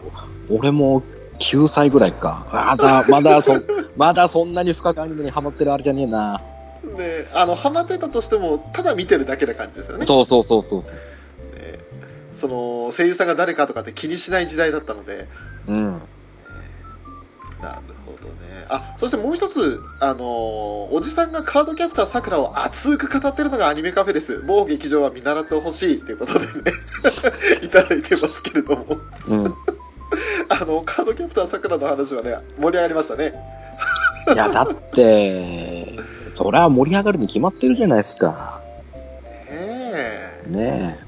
[0.50, 1.04] 俺も
[1.39, 2.46] 9歳ぐらいか。
[2.52, 3.54] まだ、まだそ、
[3.96, 6.41] まだそんなに深くアニメにハマってるあれじゃねえな。
[6.98, 10.06] ね、あの、ハマってたとしても、ただ見てるだけな感じですよね。
[10.06, 10.82] そうそうそうそう。
[10.82, 11.80] ね
[12.36, 15.28] その、声優さんが誰かとかって気にしない時代だったので、
[15.67, 16.02] うん。
[17.62, 17.97] なるほ
[18.28, 18.66] どね。
[18.70, 24.42] あ、そしてもう一つ、あのーおじさんがカードキャプターさくらを熱く語ってるのがアニメカフェです。
[24.46, 26.46] 某劇場は見習ってほしいということでね、
[27.63, 28.98] いただいてますけれども。
[29.28, 29.56] うん。
[30.50, 33.34] あの、カードキャプターさくらの話はね、盛り上がりましたね。
[34.34, 35.96] いや、だって、
[36.36, 38.62] そりゃ盛り上がるに決まってるじゃないですか。
[39.36, 39.92] ね
[40.46, 40.50] え。
[40.50, 41.00] ね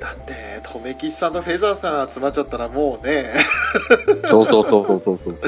[0.00, 4.28] だって、とめきちさんとフェザーさん集まっちゃったらもうね、え。
[4.28, 5.38] そうそうそうそうそうそう。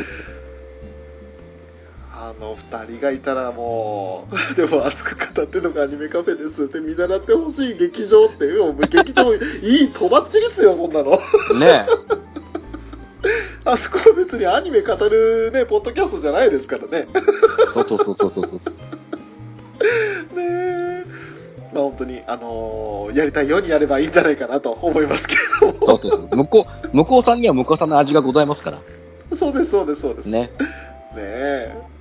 [2.38, 11.12] あの二人がいたらもう、でも熱く語ってるのがアニメカフェですって見習ってほしい劇場っていう、もう劇場いいとばっちりっすよ、そんなの。
[11.58, 11.86] ね
[13.64, 17.00] あそこは別にアニメ語るね、ポッドキャストじゃないですからね。
[17.00, 17.74] ねえ。
[17.74, 18.60] そうそうそうそうそう。
[20.38, 21.04] え。
[21.74, 26.36] まあ本当に、あのーやりたいようにやればいいんじゃないかなと思いますけどそうそう。
[26.36, 28.80] 向こう、向こうさんには向こうさんの味がございますから。
[29.36, 30.26] そうです、そうです、そうです。
[30.26, 30.50] ねね。
[31.16, 31.95] え。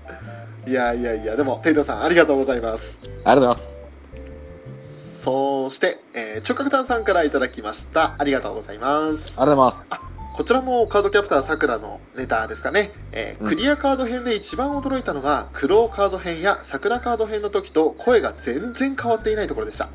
[0.67, 2.97] いやいやいや、でも、テイトさんありがとうございます。
[3.23, 5.21] ありがとうございます。
[5.23, 8.15] そして、えー、直角炭さんからいただきました。
[8.17, 9.33] ありがとうございます。
[9.37, 10.15] ありがとうございます。
[10.35, 12.91] こちらもカードキャプターさくらのネタですかね。
[13.11, 19.89] えーうんクリアカード編で一番驚いたのが、クローカード編や桜カード編の時と声が全然変わっていないところでした。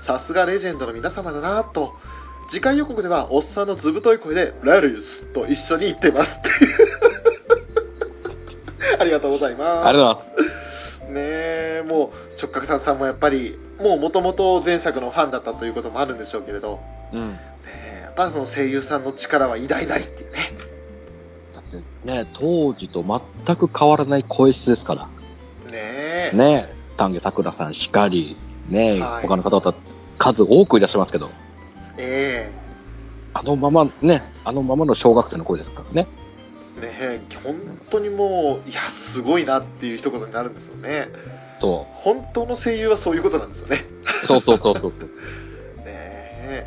[0.00, 1.92] さすがレジェンドの皆様だなぁと。
[2.46, 7.23] 次回予告では、おっさんの図太い声で、ラリウスと一緒に言ってますっていう。
[9.00, 9.86] ありがとうございます。
[9.86, 10.54] ありがとうございます。
[11.08, 16.80] ねえ、もう、直角炭さんもやっぱり、もう元々前作のファンだったということもあるんでしょうけれど、
[17.12, 17.32] うん。
[17.32, 20.38] ねえやっぱその声優さんの力は偉大だいっていうね。
[21.54, 23.04] だってね、当時と
[23.46, 25.04] 全く変わらない声質ですから。
[25.04, 25.10] ね
[25.72, 26.30] え。
[26.32, 28.36] ね丹下桜さんしかり、
[28.68, 29.74] ねはい他の方々
[30.16, 31.28] 数多くいらっしゃいますけど、
[31.98, 32.50] え
[33.34, 36.06] あのままね、あのままの小学生の声ですからね。
[36.84, 37.56] えねえ、本
[37.90, 41.08] 当にもう、いや、すごいなっていう一言になるんですよね。
[41.60, 43.84] そ本当の声優はそういうことなんですよね。
[44.24, 44.26] う。
[44.26, 44.92] そうそうそうそう。
[45.84, 46.66] ねえ。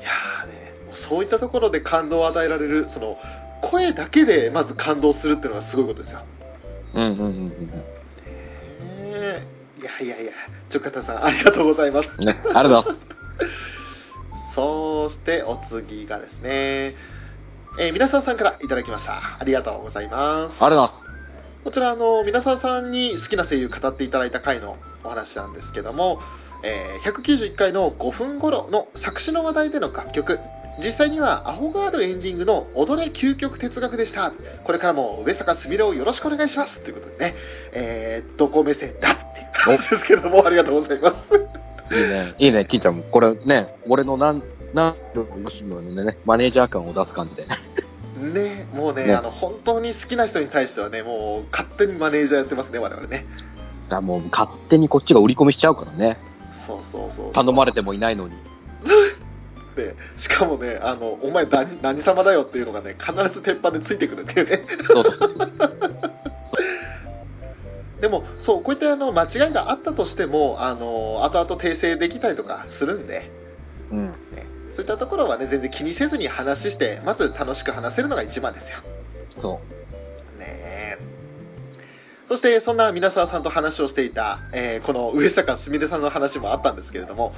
[0.00, 3.18] いやーね、そういったところで感動を与えられる、その、
[3.60, 6.20] 声だけでまず感動するっていうのはすごいことですよ。
[6.94, 7.70] うんうんうんうん。
[7.70, 7.84] ね
[8.24, 9.42] え
[9.80, 10.32] いやいやいや、
[10.68, 12.20] ちょかたさんありがとうございます。
[12.20, 13.08] ね、ありがとうございます。
[14.54, 16.96] そしてお次がですね、
[17.80, 19.38] えー、皆さんさんからいただきました。
[19.38, 20.64] ありがとうございます。
[20.64, 21.04] ありがとうございます。
[21.62, 26.20] こちら、あの、皆さんさんに好きな声優語っていただいた回のお話なんですけども、
[26.64, 30.40] えー、191回の5分頃の作詞の話題での楽曲、
[30.80, 34.32] 実際にはアホガールエンディングの踊れ究極哲学でした。
[34.64, 36.80] これからも上坂すみれをよろしくお願いします。
[36.80, 37.34] ということでね、
[37.72, 41.28] えー、どこ目線だって話ですけれども、ありがとうございます。
[41.92, 42.34] いいね。
[42.38, 43.04] いいね、金ちゃんも。
[43.04, 44.42] これね、俺のなん、
[44.74, 44.96] なん、
[45.46, 47.46] 吉野のね、マネージャー感を出す感じで。
[48.18, 53.26] ね、もうねねあの、本当に好きな人に対してはね、もう勝手にマネージャーやってますね、我々ね。
[53.88, 56.18] だもう勝手にこっちが売り込みしちゃうからね。
[56.52, 57.32] そうそうそう。
[57.32, 58.34] 頼まれてもいないのに。
[59.76, 64.62] で、しかもね、あの、お前何何様だよっていうのがね、必ず鉄板でついてくるっていうね。
[64.86, 65.18] そうそう。
[68.02, 73.30] でも、そう、こういったあの、間違いがあったとしても、あの、後々訂正できたりとかするんで、
[73.90, 74.06] うん。
[74.08, 74.14] ね、
[74.78, 78.78] そういったところはね、全然気にせずに話して、まず楽しく話せるのが一番ですよ。
[79.30, 79.60] そ
[80.38, 80.98] ねえ。
[82.28, 87.34] そして、そんな皆沢さんと話をしていた、えーこの上坂すみれさんの話もあったんですけれども、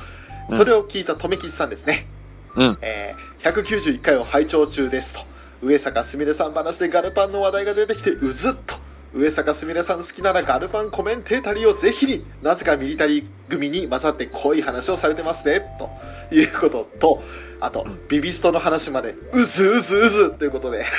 [0.51, 2.09] うんそれを聞いた留吉さんですね。
[2.57, 2.63] う。
[2.63, 2.79] うん。
[2.83, 5.23] えー191回を拝聴中ですと。
[5.63, 8.75] 上坂すみれさん話でガルパンの話題が出てきてうずっと。
[9.13, 15.91] 上坂すみれさん好きならガルパンコメンテータリーをぜひに、なぜかミリタリー組に混ざって濃い話をされてますね、と
[16.35, 17.21] いうことと、
[17.59, 20.85] あと、ビビストの話まで、うずうずうずということで。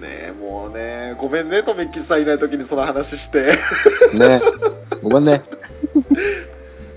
[0.00, 3.52] ねえ、もうね、ごめんね、とめきさんいない時にその話して。
[4.14, 4.40] ね。
[5.02, 5.44] ごめんね。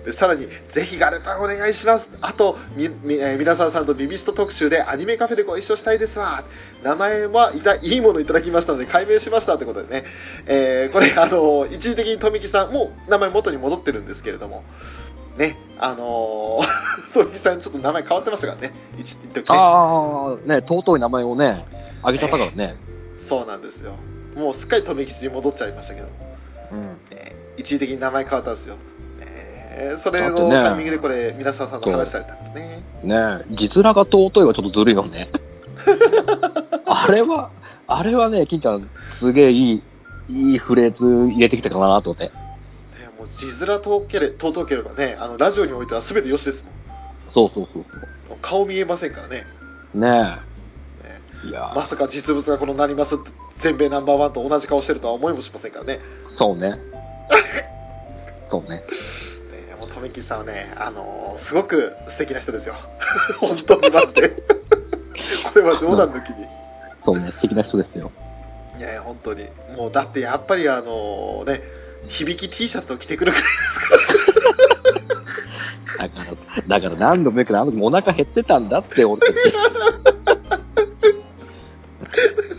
[0.05, 2.13] で、さらに、ぜひガルパンお願いします。
[2.21, 6.43] あと、み、み、えー皆さんさんとビビスト特集でアニメカフェでご一緒したいですわ。
[6.83, 10.05] 名前はいた、いいものいただきましたので解明しましたってことでね。
[10.45, 14.63] えー、これ、あの一時的に富木さん、もう名前元に戻ってるんですけれども、
[15.37, 16.65] ね、あのー、
[17.13, 18.73] 富木さんちょっと名前変わってましたからね。
[18.99, 19.43] 一一時ね。
[19.47, 21.65] ああ、ね、尊い名前をね、
[22.03, 22.77] あげちゃったからね。
[23.15, 23.93] そうなんですよ。
[24.35, 26.07] もうすっかり富木に戻っちゃいましたけど。
[26.73, 26.97] うん。
[27.09, 28.75] えー一時的に名前変わったんですよ。
[29.77, 32.83] えー、それのタイミングでこれ、皆さんさんと話されたんですね。
[33.03, 35.29] ね字面が尊いはちょっとずるいよね。
[36.85, 37.49] あれは、
[37.85, 39.83] あれはね、金ちゃん、すげえいい、
[40.29, 42.25] いいフレーズ入れてきたかなと思って。
[42.25, 42.31] ね
[43.19, 46.73] もう字面通けれ、尊ければね、あの、ラジオにおいては全て良しですもん。
[47.29, 47.85] そうそうそう
[48.41, 49.27] 顔見えませんから。
[49.27, 49.45] ね
[49.93, 50.39] ね
[51.43, 51.49] え。
[51.49, 55.99] いやまさか実物がこのなりますって全米ナンバーワンと同じ顔してるとは思いもしませんからね。
[56.27, 56.79] そうね。
[58.47, 58.83] そうね。
[60.01, 62.75] ねもう、とめきさんはね、あのーすごく素敵な人ですよ。
[63.39, 64.29] 本当にマジで。
[65.53, 66.45] これは冗談抜きに。
[67.03, 67.31] そうね。
[67.31, 68.11] 素敵な人ですよ。
[68.77, 69.47] いやいや、本当に。
[69.75, 71.61] もう、だってやっぱりあのね、
[72.03, 73.95] 響き T シャツを着てくるくらいですか
[75.97, 76.07] ら。
[76.07, 76.31] だか
[76.67, 79.21] ら、だから何度も言うけど、あの時もお腹減ってたんだって、俺。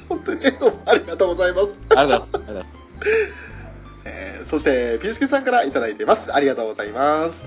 [0.08, 0.46] 本当に、
[0.86, 1.74] ありがとうございます。
[1.94, 2.76] ありがとうございます。
[4.46, 6.32] そして、ピースケさんからいただいてます。
[6.32, 7.42] ありがとうございます。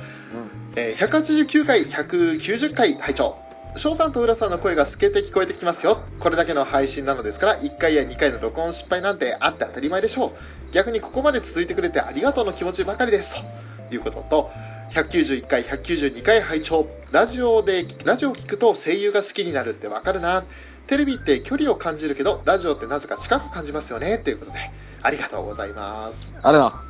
[0.75, 3.35] えー189回、190回拝聴
[3.75, 6.01] 翔さんと浦さんの声が透けて聞こえてきますよ。
[6.19, 10.71] これだけの配信なのですから、1回や2回の録音失敗なんてあって当たり前でしょう。
[10.71, 13.43] 逆にここまで続いてくれてありがとうの気持ちばかりです。
[13.89, 14.51] ということと、
[14.93, 20.43] 191回、192回拝聴ラジオで、ラジオを聞くと声優が好きになるってわかるな。
[20.87, 24.17] テレビって距離を感じるけど、ラジオってなぜか近く感じますよね。
[24.17, 24.59] ということで、
[25.03, 26.33] ありがとうございます。
[26.41, 26.88] ありがとうございます。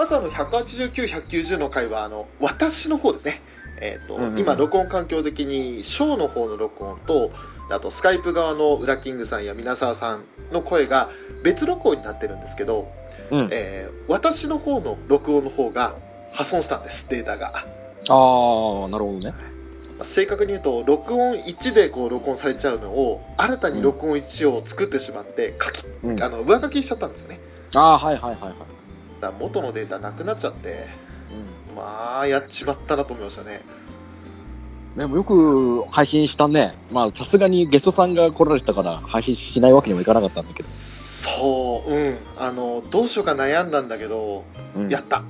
[0.00, 3.42] まずあの、189、190の回は、あの、私の方ですね。
[3.82, 7.30] えっ、と、うんうんうん今、録音環境的に、ショーの方の録音と、
[7.70, 11.10] あと、スカイプ側のウラキングさんや皆沢さんの声が
[11.44, 12.90] 別録音になってるんですけど、
[13.30, 13.48] うん。
[13.52, 15.94] えー私の方の録音の方が
[16.32, 17.48] 破損したんです、データが。
[17.48, 19.34] ああ、なるほどね。
[20.00, 26.22] 正確に言うと、録音1でこう録音されちゃうのを、新たに録音1を作ってしまって、書き、うん。
[26.22, 27.38] ああの、上書きしちゃったんですね。
[27.74, 28.54] あー、はいはいはいはい。
[29.20, 30.86] だから元のデータなくなっちゃって、
[31.70, 31.76] うん。
[31.76, 33.60] まあ、やっちまったなと思いましたね。
[34.96, 36.74] でもよく配信したね。
[36.90, 40.68] まあ、さすがにゲストさんが来られてたから配信しないわけにもいかなかったんだけど。
[40.68, 42.16] そう、うん。
[42.38, 44.44] あの、どうしようか悩んだんだけど、
[44.76, 45.22] うんやった。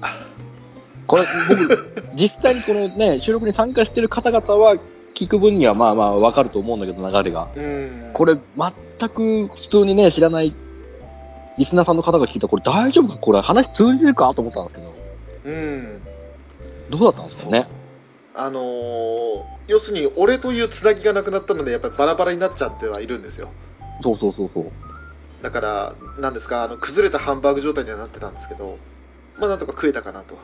[1.07, 4.76] これ、僕、実際にこのね、収録に参加してる方々は
[5.14, 7.49] 聞く分にはまあまあわかると思うんだけど、流れが。
[7.55, 8.11] うん。
[8.14, 10.55] これ、全く普通にね、知らない
[11.61, 13.18] リスナーさんの方が聞いたら、これ大丈夫か？
[13.18, 14.32] これ話通じるか？
[14.32, 14.94] と思ったんですけど、
[15.44, 16.00] うん。
[16.88, 17.68] どうだったんですかね？
[18.34, 23.50] あのー要するに、俺というつなぎがなくなったので、やっぱりバラバラになっちゃってはいるんですよ。
[24.02, 24.64] そうそうそうそう。
[25.42, 28.78] だから、なんですか、あの、崩れたハンバーグ状態にはなってたんですけど、
[29.38, 30.36] まあ、なんとか食えたかなと。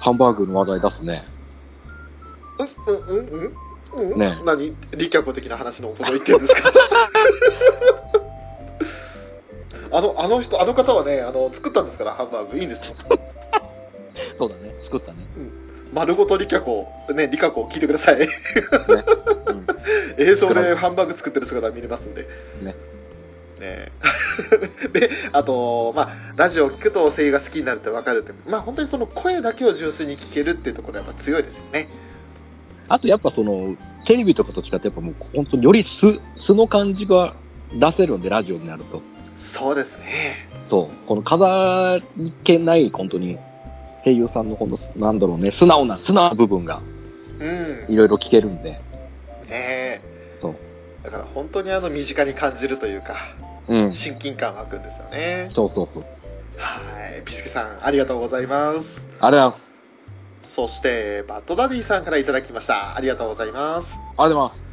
[0.00, 1.24] ハンバーグの話題出すね。
[2.86, 3.54] うん、うん、うん、
[3.94, 4.76] うん、うん、ね何？
[4.96, 6.70] リキャコ的な話のこと言ってるんですか？
[9.90, 12.58] あの、あの人、あの方はね、あの、作ったんですから、ハンバーグ。
[12.58, 12.96] いいんですよ。
[14.38, 14.74] そうだね。
[14.80, 15.26] 作ったね。
[15.92, 18.16] 丸ごとリキャコ、ね、リカコ聞いてください。
[18.20, 19.66] うん。
[20.18, 22.28] 映像でハンバーグ作ってる姿見れますんで。
[22.60, 22.74] ね。
[23.60, 23.92] ね
[24.92, 31.88] で、あと、まあ、ラジオを聞くと声優が好きになるって分かるって、まあ本当にその声だけを純粋に聞けるっていうところがやっぱ強いですよね。
[32.88, 37.34] あとやっぱその、テレビとかと違ってやっぱもう本当により素、素の感じが
[37.72, 39.00] 出せるんで、ラジオになると。
[39.36, 40.48] そうですね。
[40.68, 41.06] そう。
[41.06, 43.38] この飾り気ない、本当に、
[44.04, 46.82] 声優さんのこの、なんだろうね、素直な、素直な部分が
[47.38, 47.92] うん。
[47.92, 48.70] いろいろ聞けるんで。
[48.70, 48.80] ね
[49.50, 50.00] え。
[50.40, 50.54] そう。
[51.04, 53.14] だから本当にあの身近に感じるというか、
[53.68, 53.92] うん。
[53.92, 55.48] 親近感湧くんですよね。
[55.52, 56.04] そうそうそう。
[56.56, 57.22] はい。
[57.24, 59.04] ピスケさん、ありがとうございます。
[59.20, 59.76] ありがとうございます。
[60.42, 62.96] そして、バッドダディさんからいただきました。
[62.96, 63.98] ありがとうございます。
[64.16, 64.64] ありがとうございます。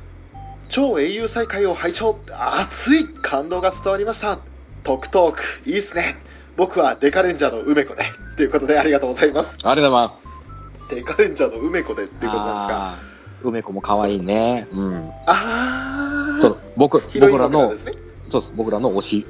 [0.69, 4.39] 超英雄再会を拝聴熱い感動が伝わりました
[4.83, 6.17] トークトークいいっすね
[6.55, 8.03] 僕はデカレンジャーの梅子で
[8.35, 10.27] ということでありがとうございますありがとうございます。
[10.89, 12.95] デカレンジャーの梅子でっていうことなんですか？
[13.43, 14.67] 梅子も可愛いね。
[14.71, 15.11] うん。
[15.25, 17.73] あーそう、僕、ヒロイン僕らの
[18.31, 19.25] そうです、僕らの推し、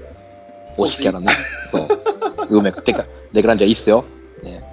[0.78, 1.02] 推し？
[1.04, 1.28] キャラね。
[1.72, 1.88] そう。
[2.58, 4.04] 梅子、てか、デクランジャーいいっすよ。
[4.42, 4.64] ね。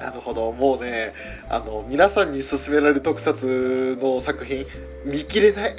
[0.00, 1.12] なるほどもうね
[1.50, 4.66] あの皆さんに勧められる特撮の作品
[5.04, 5.76] 見切れない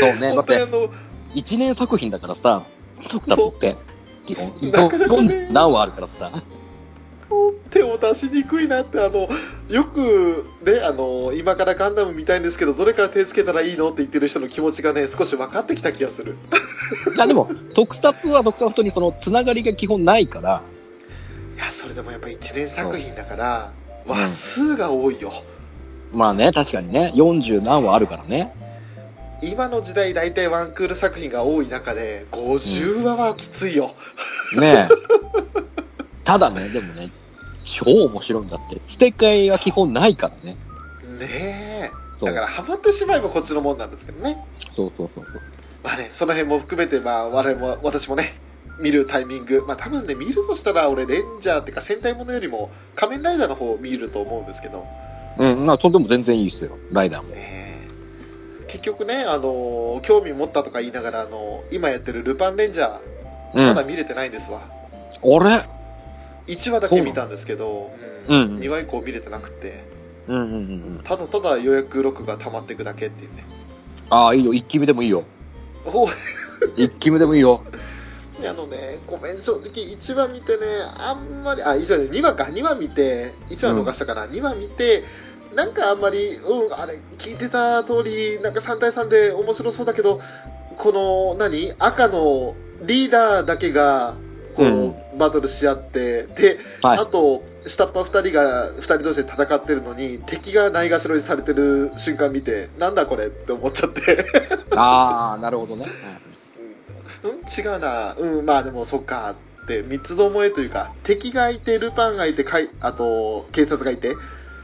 [0.00, 0.90] そうね、だって、本当にあの
[1.36, 2.64] 一年作品だからさ、
[3.10, 3.76] 特撮って、
[4.24, 6.32] 基本、なかなかね何話あるからさ。
[7.70, 9.28] 手を出しにくいなってあの
[9.68, 16.36] よくねあの今からガンダム見たいんですけどどれから手つけたらいいのって言ってる人の気持ちがね少し分かってきた気がする。
[17.14, 20.62] いや、でも、特撮は特撮にその、つながりが基本ないから、
[21.56, 23.72] いやそれでもやっぱ一年作品だから
[24.06, 24.10] う。
[24.10, 24.14] ん。
[24.14, 25.32] 話数が多いよ、
[26.12, 28.54] まあね、確かにね、40何話あるからね。
[29.42, 33.94] 今の時代大体ワンクール作品が多い中で50話はきついよ、
[34.58, 35.06] ねえ。
[36.24, 37.10] ただね、でもね、
[37.64, 38.80] 超面白いんだって。
[38.86, 40.56] 捨て替えは基本ないからね。
[41.18, 41.90] ねえ
[42.24, 44.38] だからハマってしまえばこっちのもんなんですけどね。
[44.74, 45.42] そうそうそうそう。
[45.84, 48.40] まあね、その辺も含めて、まあ我々も、私もね、
[48.80, 49.64] 見るタイミング。
[49.66, 54.86] まあ多分ね、見るとしたら俺レンジャーっていうか戦隊ものよりも仮面ライダーの方を見ると思うんですけど、
[55.38, 57.28] うん、まあ、それでも全然いいですよ、ライダーも。
[57.34, 57.55] ね
[58.68, 63.00] 結局ね、あの興味持ったとか言いながら、あの今やってるルパンレンジャー、
[63.54, 63.66] うん。
[63.66, 64.62] まだ見れてないんですわ。
[64.62, 64.64] あ
[65.22, 65.68] れ
[66.46, 67.90] ？1話だけ見たんですけど、
[68.28, 69.84] うんうん2話以降見れてなくて、
[70.28, 70.54] うんうんうんう
[70.98, 71.00] ん。
[71.04, 73.44] ただただ予約録が溜まっていくだけっていうね。
[74.10, 74.52] ああ、いいよ。
[74.52, 75.24] 一気見でもいいよ。
[75.84, 76.08] お
[76.76, 77.62] 一気見でもいいよ。
[78.44, 80.66] あのね、ごめん、正直1話見てね、
[81.08, 85.04] あんまり、あ、1話ね、2話か、2話見て、1話逃したかな、2話見て、
[85.56, 90.20] なんかあんまり、うん、あれ、聞いてた通り、なんか3対3で面白そうだけど、
[90.76, 94.16] この、何赤のリーダーだけが、
[94.54, 104.26] こう、うんバトルし合って、で、はいあと、下っ端2人が、2人同士で戦ってるのに、敵がないがしろにされてる瞬間見て、なんだこれって思っちゃって。
[104.76, 105.86] ああ、なるほどね。
[107.22, 108.14] うん、違うな。
[108.18, 109.34] うん、まあでもそっか
[109.64, 114.16] って、三つどもえというか、敵がいて、ルパンがいて、かいあと、警察がいて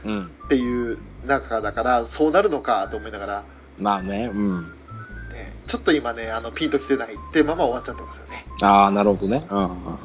[0.05, 0.31] っうん。
[0.49, 3.43] ていう中だから、そうなるのかと思いながら、
[3.79, 4.61] まあね、うん。
[4.63, 8.45] ね、ちょっと今ね、あの、ピンときてないってまま終わっちゃってますよね。
[8.61, 9.45] ああ、なるほどね。
[9.49, 9.97] うんうん。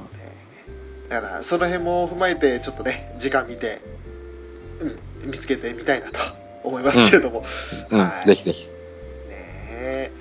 [1.09, 3.81] だから、その辺も踏まえて、ちょっとね、時間見て、
[5.23, 6.19] うん、見つけてみたいなと
[6.65, 7.43] 思いますけれども。
[7.91, 8.67] うんは、いぜひぜひ。
[8.67, 8.71] ね
[9.31, 10.13] え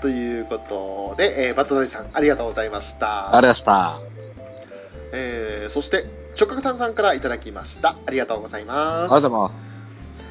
[0.00, 3.34] ということで、えーバトナリさん、ありがとうございました。
[3.36, 4.00] ありがとうございま
[5.12, 6.04] えーそして、
[6.38, 7.96] 直角炭さんからいただきました。
[8.06, 9.12] ありがとうございます。
[9.12, 9.64] ありがとうございます。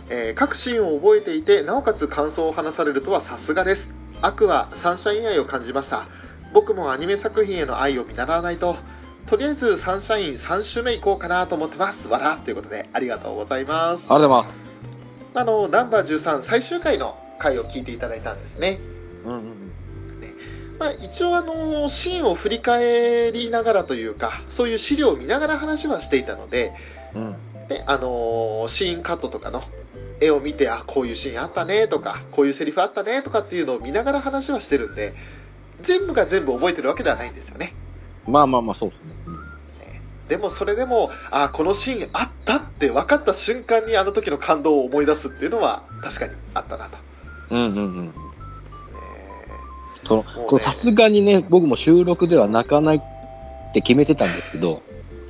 [0.09, 3.93] えー各シーンを覚えていて、なおかつ感想を話されるとはさすがです。
[4.21, 6.07] 悪はサンシャイン愛を感じました。
[6.53, 8.75] 僕もアニメ作品への愛を見習わないと、
[9.25, 12.09] とりあえずサンシャイン3週目行こうかなと思ってます。
[12.09, 14.05] わらということで、ありがとうございます。
[14.09, 14.53] ありがとうございます。
[15.35, 18.79] あの、ナンバー13最終回の回を聞いていただいたんですね。
[19.25, 19.62] うんうん
[20.83, 26.73] まあ、一応あの、シーンを振り返りながらというか、そういう資料を見ながら話はしていたので、
[27.15, 27.21] うん。
[27.21, 27.31] うん。
[27.69, 29.63] ね、あのーシーンカットとかの
[30.19, 35.13] 絵を見て、あ、こういうシーンあったねとか、こういうセリフあったねとかっていうのを見ながら話はしてるんで、
[35.79, 37.73] 全部が全部覚えてるわけではないんですよね。
[38.27, 39.15] まあまあまあ、そうですね。
[39.27, 39.39] うん
[40.27, 46.97] でもそれでも、あ、このシーンあったって分かった瞬間にあの時の感動を思い出すっていうのは確かにあったなと。
[47.51, 48.22] うんうんうん。
[50.03, 52.99] ねその、ねこれさすがにね、僕も収録では泣かないっ
[53.73, 54.81] て決めてたんですけど、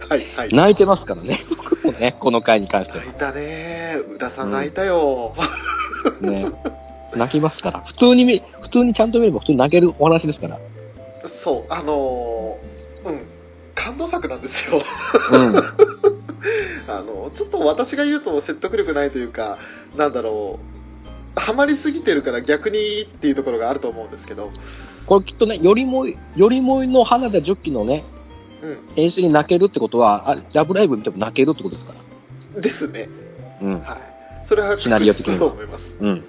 [0.10, 0.50] はいはい。
[0.50, 1.40] 泣いてますからね。
[1.50, 5.34] 僕もね、 この回に関しては泣いたね宇田さん泣いたよ。
[6.22, 6.52] ね。
[7.16, 7.80] 泣きますから。
[7.86, 10.60] 普通に見、普通にちゃんと見れば普通に泣けるお話ですから。
[11.24, 13.22] そう、あのーうん、
[13.76, 14.82] 感動作なんですよ。
[15.32, 15.56] うん。
[16.88, 19.58] あの、ちょっと私が言うと説得力ないというか、
[19.96, 20.73] なんだろう、
[21.36, 24.52] ハマりすぎてるから逆にっていうところがあると思うんですけど、
[25.06, 28.04] これきっとね、よりもい、よりもいの花田ジョッキのね、
[28.62, 31.94] う演出に泣けるってことは、あラブライブ見ても泣けるってことですか
[32.54, 32.60] ら。
[32.60, 33.10] ん、ですね。
[33.62, 33.82] うん。
[33.82, 34.48] はい。
[34.48, 35.98] それはシナリオ的には確実だと思います。
[36.00, 36.10] うん。
[36.12, 36.24] はい。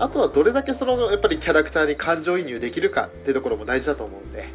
[0.00, 4.48] あとはどれだけその、やっぱりキャラクターに感情移入できるかっていうところも大事だと思うんで、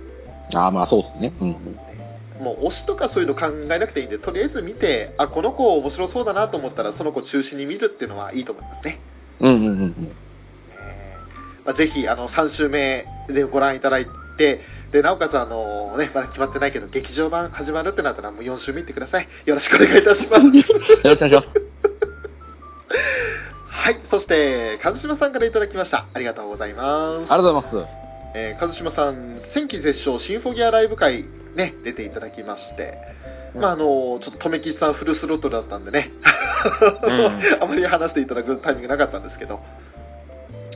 [0.55, 1.33] ああ、まあそうですね。
[1.41, 2.43] うんうん。
[2.43, 8.99] もう推しとかそういうの考えなくていいんで、とりあえず見て、あ、この子面白そうだなと思ったら、その子中心に見るっていうのはいいと思いますね。
[9.39, 10.11] うんうんうんうん。
[10.71, 14.07] えーまあ、ぜひ、あの、3週目でご覧いただい
[14.37, 14.61] て、
[14.91, 19.27] で、なおかつ、あのね、まだ決まってないけど、劇場版始まるってなったら、もう4週目行ってください。
[19.45, 20.43] よろしくお願いいたします。
[20.45, 21.49] よろしくお願いします。
[23.67, 23.97] はい。
[24.09, 26.05] そして、和島さんからいただきました。
[26.13, 27.33] ありがとうございます。
[27.33, 28.03] ありがとうございます。
[28.35, 31.25] えー、和島さん、戦記絶唱シンフォギアライブ会、
[31.55, 32.97] ね、出ていただきまして、
[33.55, 36.11] まあ、あのちょっと、とめきちさんフルスロットルだったんでね、
[37.61, 39.61] あまり話していただくタイミングなかったんですけど、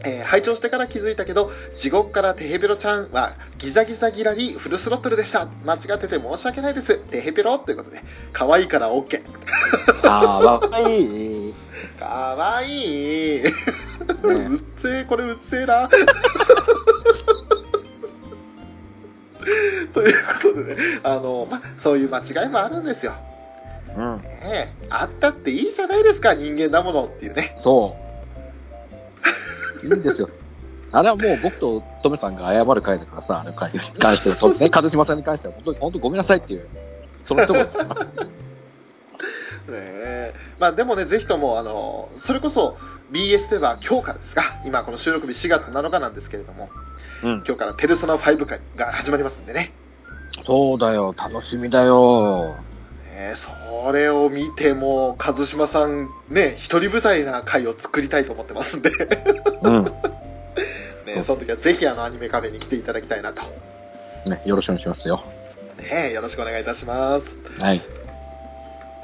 [0.06, 5.48] えー拝聴してから気づいたけど、地獄からテヘペロちゃんは、ギザギザギラリフルスロットルでした。
[5.66, 6.98] 間違ってて申し訳ないです。
[6.98, 8.02] テヘペロということで、
[8.34, 9.22] 可愛いから OK。
[10.04, 11.54] ああ、わいい。
[12.00, 13.44] かわいい。
[13.44, 13.52] ね
[14.24, 15.90] うっせえ、これうっせえな。
[19.94, 20.14] という
[20.44, 23.14] ことでね、あの、ま、そういう間違いもあるんですよ。
[23.98, 24.18] うん。
[24.18, 27.52] ねえ、あったっていいじゃないですか、人間だものっていうね。
[27.56, 27.96] そ
[29.84, 29.86] う。
[29.86, 30.30] いいんですよ。
[30.92, 36.68] あれはもう僕とトメさんが謝る回だからさ、あの回に関しては、そうね、 一島さんに関しては、本当に、本当ごめんなさいっていう、
[37.26, 38.06] そのところですから。
[39.68, 40.34] ねえ。
[40.60, 42.78] まあでもね、ぜひとも、あの、それこそ
[43.12, 46.70] BS では今日からですか、今この収録日4月7日なんですけれども、
[47.24, 47.44] うん。
[47.46, 49.74] 今日からペルソナ5回が始まりますんでね。
[50.46, 52.67] そうだよ、楽しみだよ。
[53.36, 58.92] それを見ても、和島さん、ね、一人舞台な回を作りたいと思ってますんで、
[59.64, 59.84] うん。
[61.06, 63.42] ね、その時はぜひあのアニメカフェに来ていただきたいなと。
[64.30, 65.24] ね、よろしくお願いしますよ。
[65.80, 67.36] ね、よろしくお願いいたします。
[67.60, 67.82] はい。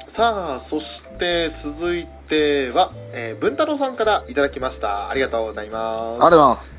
[0.08, 5.10] さあ、そして続いては、えー、文太郎さんからいただきました。
[5.10, 5.98] ありがとうございます。
[5.98, 6.72] ありがとうございます。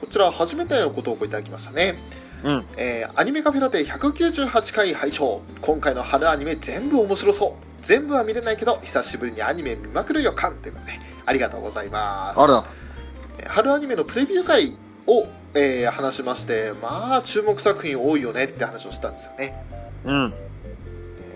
[0.00, 1.96] こちら初めてご投稿いただきましたね。
[2.44, 2.66] うん。
[2.76, 5.42] えーアニメカフェラテ198回拝聴。
[5.60, 7.82] 今回の春アニメ全部面白そう。
[7.86, 10.54] 全部は見れないけど久しぶりにアニメ見まくる予感。
[10.54, 10.92] ということで
[11.26, 12.40] ありがとうございます。
[12.40, 12.76] ありがとうございます。
[13.38, 14.76] えー春アニメのプレビュー会
[15.06, 18.44] を、えー話しましてまあ注目作品多いよね。
[18.44, 19.64] って話をしたんですよね、
[20.04, 20.34] うん。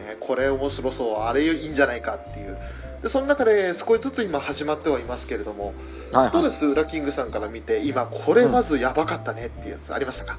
[0.08, 1.20] えーこれ面白そう。
[1.22, 2.56] あれいいんじゃないかっていう。
[3.02, 5.74] でその中で少しずつ今始まってはいますけれども
[6.14, 6.32] はいはい。
[6.32, 10.38] どうですウラキングさんから見て今これまずやばかったねっていうやつありましたか、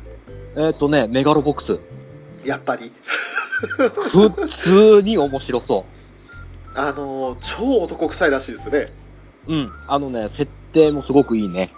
[0.55, 1.79] えっ、とね、メガロボックス。
[2.45, 2.91] やっぱり
[3.57, 5.85] 普通に面白そ
[6.75, 8.87] あのー超男臭いらしいですね
[9.47, 9.53] う。
[9.53, 9.71] うん。
[9.87, 11.71] あのね、設定もすごくいいね。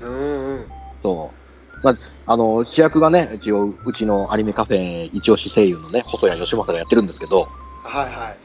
[0.00, 0.64] うんうん
[1.02, 1.42] そう。
[1.84, 7.48] まあ、あの、主役がね、一応、うちのアニメカフェ一押し声優のね、細谷義正がやってるんですけど、
[7.82, 8.36] はいはい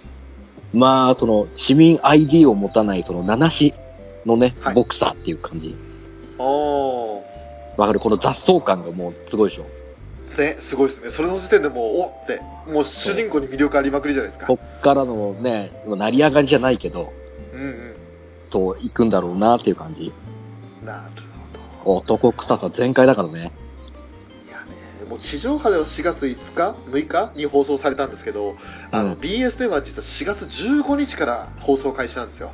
[0.73, 3.73] まあ、その、市民 ID を持たない、その、七子
[4.27, 5.75] のねはい、ボクサーっていう感じ。
[6.37, 7.21] おー
[7.77, 7.99] わかる？
[7.99, 9.65] この雑草感がもう、すごいでしょ。
[10.37, 11.09] ね、すごいですね。
[11.09, 14.45] それの時点でもう、おって、もう主人公に魅力ありまくりじゃないですか。
[14.47, 17.13] こっからのね、成り上がりじゃないけど、
[17.53, 17.95] うんうん。
[18.49, 20.11] と、行くんだろうなっていう感じ。
[20.83, 21.21] なる
[21.83, 21.95] ほど。
[21.97, 23.53] 男臭さ全開だからね。
[24.47, 24.57] いや
[25.03, 27.31] ね、もう地上波では4月5日 ?6 日？
[27.37, 28.55] に放送されたんですけど、
[28.91, 32.51] あの、うん BS では実は4月15日から放送開始なんですよ。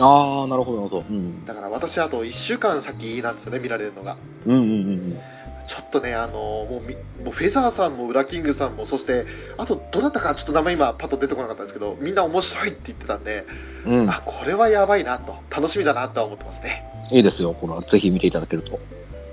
[0.00, 1.04] ああ、なるほど、なるほど。
[1.08, 1.44] うん。
[1.44, 4.16] だから私あと1週間先なんですよね、見られるのが。
[4.46, 5.18] うんうんうんうん。
[5.66, 9.24] ちょっとね、あのもうみ、もうフェザーさんもウラキングさんも、そして、
[9.56, 13.46] あと、どなたかちょっと名前今パッと出てこなかったんですけど、みんな面白いって言ってたんで、
[13.86, 14.10] うん。
[14.10, 16.84] あ、これはやばいなと、楽しみだなとは思ってますね。
[17.10, 17.54] いいですよ。
[17.54, 18.72] これはぜひ見ていただけると。
[18.72, 18.78] ね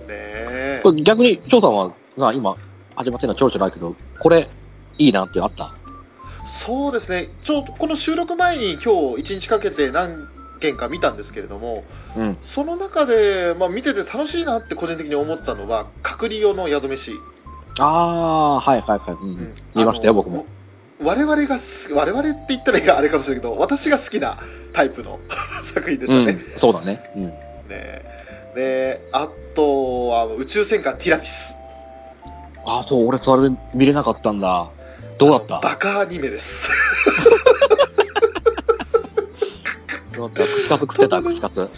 [0.09, 2.55] えこれ逆に、張さんは、まあ今、
[2.95, 4.49] 始まってるのはちょろちょろあるけど、これ、
[4.97, 5.73] いいなってあった？
[6.47, 10.27] そうですね、ちょこの収録前に今日一日かけて何
[10.61, 11.83] 件か見たんですけれども、
[12.15, 12.37] うん。
[12.41, 17.11] その中で、まあ、見てて楽しいなって個人的に思ったのは、隔離用の宿飯。
[17.79, 19.11] ああ、はいはいはい。
[19.21, 19.29] うん。
[19.29, 20.45] うん見ましたよ、僕も。。
[21.03, 24.37] 我々がす、我々って言ったらいいかあれかもしれないけど、私が好きな
[24.71, 25.19] タイプの
[25.63, 26.39] 作品でしたね。
[26.53, 27.11] うん、そうだね。
[27.15, 27.23] うん。
[27.25, 27.33] ね
[28.55, 31.59] で、あとは宇宙戦艦ティラピス。
[32.65, 34.69] ああ、そう、俺それ見れなかったんだ。
[35.17, 35.59] どうだった？
[35.59, 36.69] バカアニメです。
[40.27, 41.69] どうだった串カツ食ってた串カツ。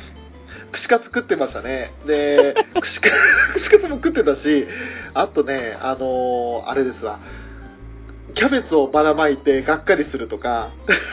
[0.71, 1.93] 串カツ食ってましたね。
[2.05, 3.09] で、串カ
[3.57, 4.67] ツも食ってたし、
[5.13, 7.19] あとね、あのーあれですわ。
[8.33, 10.69] キャベツをばらまいてがっかりするとか、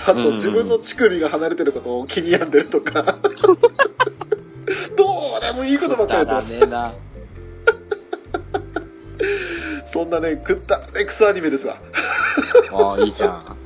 [0.06, 3.18] あと自分の乳首が離れてることを気に病んでるとか、
[4.96, 6.54] どうでもいいことばっかりやってます。
[9.92, 11.76] そんなね、食ったエクスアニメですわ。
[12.72, 13.56] ああ、いいじゃん。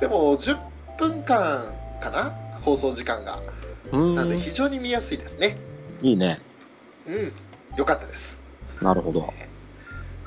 [0.00, 0.56] でも、10
[0.98, 1.64] 分間
[2.02, 2.34] かな？
[2.62, 3.40] 放送時間が。
[3.92, 4.40] うなのでん。
[4.40, 5.56] 非常に見やすいですね。
[6.00, 6.40] いいね。
[7.06, 7.32] うん。
[7.76, 8.42] よかったです。
[8.80, 9.32] なるほど。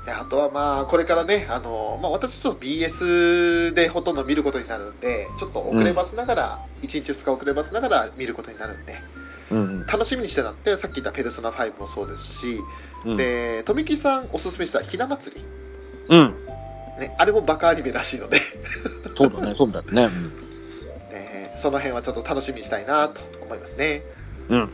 [0.06, 8.96] であとはまあ、これからね、あの、まあ私ちょっと BS でほとんど見ることになるんで、ちょっと遅ればせながら、1日2日遅ればせながら見ることになるんで、
[9.52, 12.60] うん楽しみにしてたんで、さっき言ったペルソナ5もそうですし、
[13.06, 13.18] うん。
[13.18, 15.44] で、富木さんおすすめしたひな祭り。
[16.10, 16.36] うん。
[17.00, 18.40] ね、あれもバカアニメらしいので、
[19.18, 20.08] そうだね、そうだよね。
[20.08, 20.45] ね
[21.66, 24.04] その辺はちょっと楽しみにしたいなと思いますね。
[24.50, 24.60] うん。
[24.60, 24.70] うん。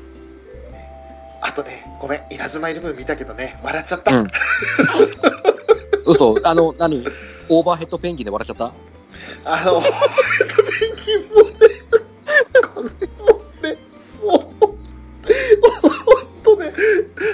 [1.39, 4.13] あとね、ごめん、稲妻イレブン見たけどね、笑っちゃった。
[4.13, 4.27] うん。
[6.05, 7.05] 嘘、あの、何？
[7.47, 8.73] オーバーヘッドペンギンで笑っちゃった？
[9.45, 9.91] あの、ペン
[11.05, 11.55] ギンもね、
[12.73, 12.89] これ
[13.23, 13.77] もね、
[14.21, 14.69] もう、
[15.81, 16.73] ほんとね、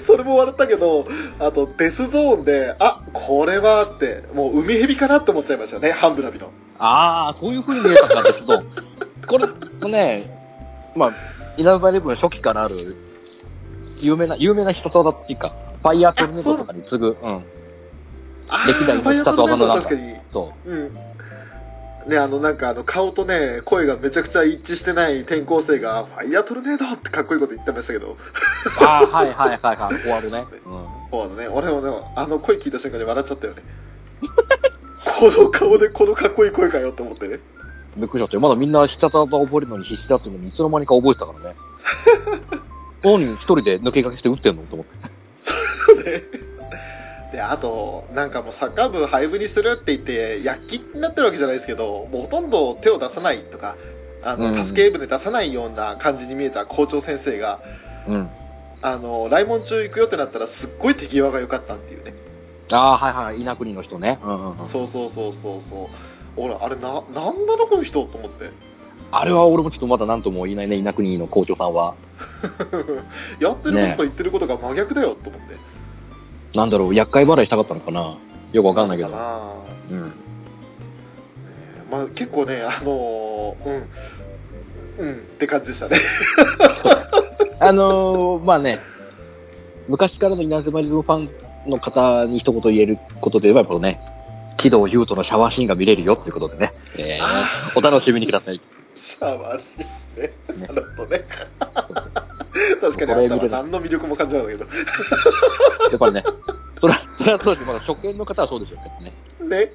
[0.05, 1.07] それも笑ったけど、
[1.39, 6.51] あと、デスゾーンで、あ、これはって、もう海蛇かなって思っちゃいましたよね、ハンブラビの。
[6.77, 8.61] ああ、そういう風に見えたかですと。
[9.27, 10.29] これもね、
[10.95, 11.13] まあ、
[11.57, 12.75] イナバイレブン初期からある、
[14.01, 17.45] 有名な、有名な必殺技っていうか、ファイヤートルネードとかに次ぐ、うん。
[18.49, 20.93] あ歴代の必殺技のなんか確かに、そうん。
[22.07, 28.17] ね、あの、なんか、あの、顔とね、声がめちゃくちゃ一致してない転校生が、ファイヤートルネードってかっこいいこと言ってましたけど、う。
[28.81, 30.45] ああ、はいはいはいはい、終わるね。
[30.65, 30.85] うん。
[31.11, 33.63] そうだね、俺もね、あの声聞いた瞬間に笑っちゃったよね。
[35.03, 37.39] この顔でこのかっこいい声かよって思ってね。
[37.97, 41.55] びっくりしちゃって、まだみんな必殺技覚えるのに必死だっていうのに、いつの間にか覚えてたからね。
[43.03, 44.63] 何一人で抜け駆けして打ってんの？
[44.63, 45.09] と思って。
[45.39, 45.53] そ
[45.93, 46.23] うね。
[47.31, 53.75] で、あと、なんかもうサッカー部廃部にするって言って、躍起になってるわけじゃないですけど、もうほとんど手を出さないとか、
[54.23, 57.59] あの、うん助け舟で出さないような感じに見えた校長先生が、
[58.07, 58.29] うん。
[58.81, 62.13] あの、来門中行くよってなったらすっごい手際が良かったっていうね。
[62.71, 63.41] ああ、はいはい。
[63.41, 64.19] 稲国の人ね。
[64.23, 64.67] うんうんうん。
[64.67, 65.87] そうそうそうそうそう。
[66.37, 68.51] 俺、あれな、なんなのこの人と思って。
[69.11, 71.95] あれは俺もちょっとまだ何とも言えないね、稲国の校長さんは。
[73.39, 75.55] やってることと言ってることが真逆だよと思って。
[76.57, 78.17] なんだろう、厄介払いしたかったのかな
[78.53, 79.09] よくわかんないけど。
[79.09, 79.11] う
[79.95, 80.13] ん。
[81.89, 83.69] まあ結構ね、あのー
[84.99, 85.97] うん、うんって感じでしたね。
[87.59, 88.77] あのー、まあね、
[89.87, 91.29] 昔からの稲妻リズムファン
[91.67, 94.01] の方に一言言えることで言えば、このね、
[94.57, 98.61] 木戸優斗のシャワーシーンが見れるよっていうことでね、えー、お楽しみにください。
[98.93, 100.29] シャワーシーンね。
[100.61, 101.25] ねなるほどね。
[102.81, 104.77] 確かにあんたは何の魅力も感じないんだけど。
[105.91, 106.23] やっぱりね、
[106.79, 107.67] それは、それはそうです。
[107.67, 109.13] まだ初見の方はそうですよね。
[109.47, 109.69] ね。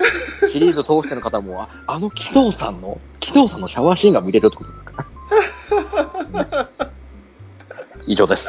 [0.51, 5.07] シリーズ通しての方も、ああの木戸さんの、木戸さんのシャワーシーンが見れるってことですか
[6.51, 6.69] ら。
[8.07, 8.49] 以上です。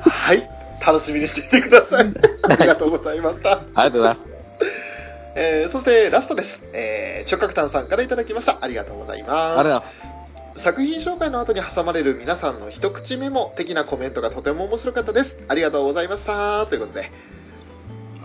[0.00, 0.48] はい。
[0.84, 2.12] 楽しみにしていてください。
[2.48, 3.52] ありがとうございました。
[3.52, 4.28] ありがとうございます。
[5.40, 6.66] えー、そしてラストです。
[6.72, 8.58] えー、直角炭さんからいただきました。
[8.60, 10.58] ありがとうございありがとうまございます。
[10.58, 10.60] す。
[10.64, 15.38] 作品紹介の後に挟まれる皆さんの一口メモ的なコメントがとても面白かったです。
[15.46, 16.66] ありがとうございました。
[16.66, 17.12] ということで。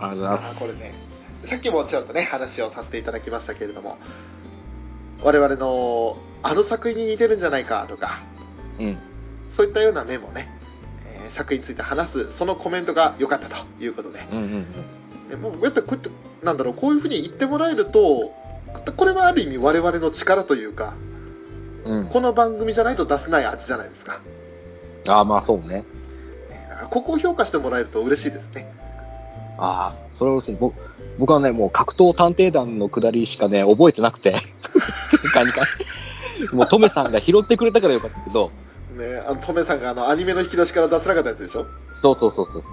[0.00, 0.58] がとうございます。
[0.58, 0.92] これね、
[1.36, 3.96] さっきもちょっとね、話をさせていただきましたけれども、
[5.22, 8.24] 我々のあの作品に似てるんじゃないかとか、
[8.80, 8.98] うん。
[9.52, 10.50] そういったようなメモをね、
[11.06, 14.46] えー作品について話す、そのコメントが良かったということで、うんうんう
[15.26, 15.28] ん。
[15.28, 16.10] でもうやっぱりこうやって、
[16.44, 18.32] なんだろう、こういうふうに言ってもらえると、
[18.96, 20.94] これはある意味我々の力というか、
[21.84, 22.06] うん。
[22.06, 24.20] この番組じゃないと出せない味じゃないですか。
[25.08, 25.84] ああ、まあそうね。
[26.90, 28.72] ここを評価してもらえると嬉しいですね。
[29.58, 30.74] ああ、それは僕、
[31.18, 34.36] 僕はね、もう格闘探偵団の下りしかね、覚えてなくて。
[36.52, 38.50] もうトメさんが拾ってくれたからよかったけど、
[38.96, 41.66] ね、あの、トメさんがあの、アニメの引き出しから出せなかったやつでしょ？
[42.02, 42.64] そうそうそうそう。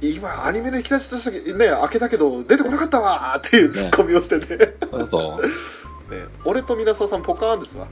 [0.00, 5.42] 今、アニメの引き出しとしてね、開けたけど、出てこなかったわーっていうツッコミをしてて、ねそうそう。
[6.44, 7.86] 俺と皆沢さんポカーンですわ。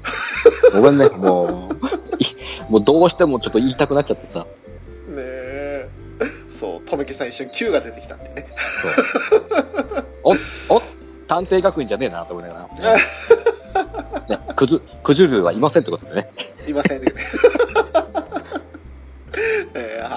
[0.73, 1.87] ごめんね、もう、
[2.19, 2.27] い
[2.71, 4.41] もうどうしてもちょっと言いたくなっちゃってさ。
[4.41, 4.47] ね
[5.19, 5.89] え。
[6.47, 8.49] そう、とめきさん一瞬 Q が出てきたんでね。
[10.23, 10.35] そう。
[10.71, 10.83] お、お、
[11.27, 12.97] 探偵学院じゃねえなと思いながら。
[14.37, 16.31] ね、くず、くじゅるはいませんってことでね。
[16.67, 17.13] いませんね。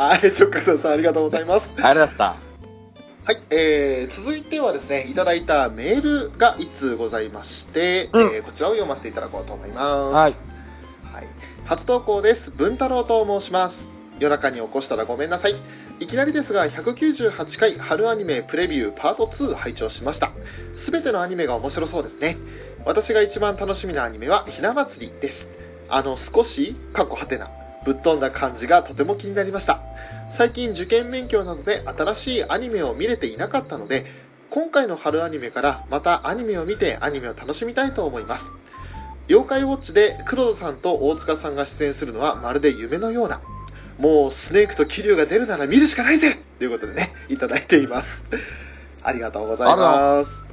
[0.09, 1.69] えーはい、直角さんありがとうございます。
[1.77, 2.49] ありがとうございました。
[3.25, 10.13] はい、えー、続いてはですね、いただいたメールが一通ございまして、うんえーこちらを読ませていただこうと思います。
[10.15, 10.33] はい。
[11.13, 11.27] はい。
[11.65, 12.51] 初投稿です。
[12.51, 13.87] 文太郎と申します。
[14.19, 15.55] 夜中に起こしたらごめんなさい。
[15.99, 20.31] いきなりですが、198回春アニメプレビューパート2拝聴しました。
[20.73, 22.37] すべてのアニメが面白そうですね。
[22.85, 25.49] 私が一番楽しみなアニメはひな祭りです。
[25.89, 27.51] あの少し、かっこはてな、
[27.89, 29.81] ぶっ飛んだ感じがとても気になりました。
[30.27, 34.05] 最近受験勉強などで新しいアニメを見れていなかったので、
[34.51, 38.51] 今回の春アニメからまたアニメを見てアニメを楽しみたいと思います。
[39.27, 43.41] 妖怪ウォッチで黒田さんと大塚さんが出演するのはまるで夢のような。
[43.97, 48.23] もうスネークと桐生が出るなら見るしかないぜということでね、いただいています。
[49.01, 50.48] ありがとうございます。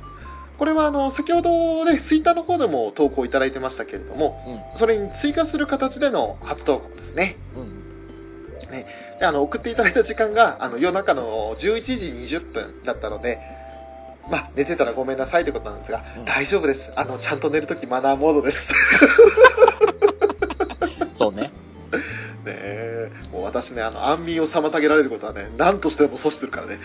[0.58, 4.40] これはあの、先ほどね、ツイッターの方でも投稿いただいてましたけれども、
[4.76, 7.36] それに追加する形での初投稿ですね。
[7.54, 7.62] うん。
[7.62, 7.68] うん。
[9.18, 13.38] であの、送っていただいた時間が、あの、夜中の11時20分だったので、
[14.30, 16.92] まあ、寝てたらごめんなさいってことなんですが、うん大丈夫です。
[16.96, 18.72] あの、ちゃんと寝るときマナーモードです。
[21.14, 21.42] そうね。
[21.42, 21.50] ね
[22.46, 26.78] え、もう私ね、あの、安眠を妨げられることはね、何としても阻止するからね。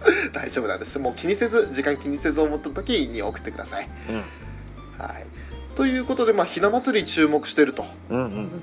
[0.32, 0.98] 大丈夫なんです。
[0.98, 3.88] もう気にせず、時間気にせず思った時に送ってください。
[4.08, 4.16] うん。
[4.16, 4.22] は
[5.18, 5.26] い。
[5.74, 7.82] ということで、まあ、ひな祭り注目してると。
[7.82, 8.62] ねうんうん。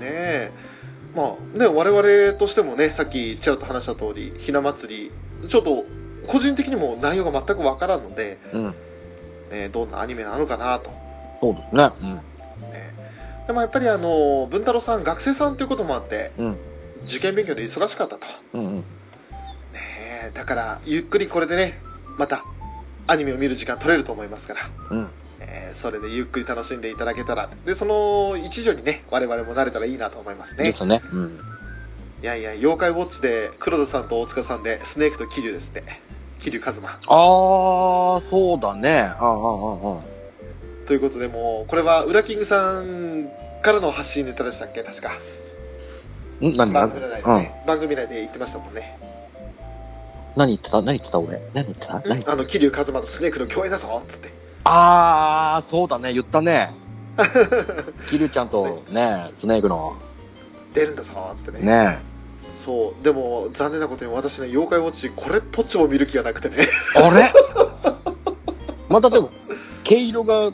[0.00, 0.52] え。
[1.14, 5.10] まあね、我々としてもね、さっきちらっと話した通り、ひな祭
[5.42, 5.84] り、ちょっと、
[6.26, 8.74] 個人的にも内容が全くわからんので、うん。
[9.50, 10.90] ね、どんなアニメなのかなと。
[11.40, 11.90] そうですね。
[12.00, 12.14] うん。
[12.14, 12.22] ね、
[13.46, 16.56] でもやっぱりあの、文太郎さん、学生さんということもあって、うん。
[17.04, 18.26] 受験勉強で忙しかったと。
[18.54, 18.84] うんうん。
[20.34, 21.78] だから、ゆっくりこれでね、
[22.16, 22.44] また、
[23.06, 24.60] アニメを見る時間取れると思いますから、
[24.90, 25.08] うん。
[25.40, 30.64] えーそれでゆっくり楽しんでいただけたら、で、その一助にね、我々もなれたらいいなと思いますね。
[30.64, 31.00] ですね。
[31.12, 31.40] うん。
[32.20, 36.00] いやいや、妖怪ウォッチで、黒田さんと大塚さんで、スネークと桐生ですね。
[36.40, 36.88] 桐生一馬。
[36.90, 36.98] ああ、
[38.28, 39.02] そうだね。
[39.02, 40.02] ああ、ああ。
[40.88, 43.28] ということで、もう、これは、ウラキングさん
[43.62, 44.82] からの発信ネタでしたっけ？
[44.82, 45.10] 確か。
[46.40, 46.56] ん？
[46.56, 46.72] 何？
[46.72, 47.38] 番組内でうん。
[47.38, 48.98] ね、番組内で言ってましたもんね。
[50.38, 50.80] 何言ってた？
[50.80, 51.18] 何言ってた？
[51.18, 51.94] 俺何言ってた？
[51.94, 52.32] 何言ってた？
[52.32, 54.32] あの、桐生一馬とスネークの共演だぞつって。
[54.64, 56.72] あー、そうだね、言ったね。
[58.08, 59.96] キルちゃんとね、スネークの、
[60.72, 61.60] 出るんだぞつってね。
[61.60, 61.98] ね。
[62.64, 63.04] そう。
[63.04, 66.68] でも、残念なことに私ね、妖怪ウォッチ、これっぽっちも見る気がなくてね。
[66.94, 67.32] あれ？
[68.88, 69.30] またでも、
[69.82, 70.52] 毛色が、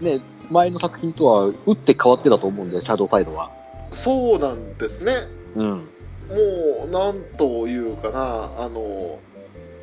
[0.00, 0.20] ね、
[0.50, 3.50] 前の作品とは打って変わってたと思うんで、シャドウサイドは。
[3.90, 5.28] そうなんですね。
[5.56, 5.88] うん。
[6.30, 9.18] もう、なんというかな、あの、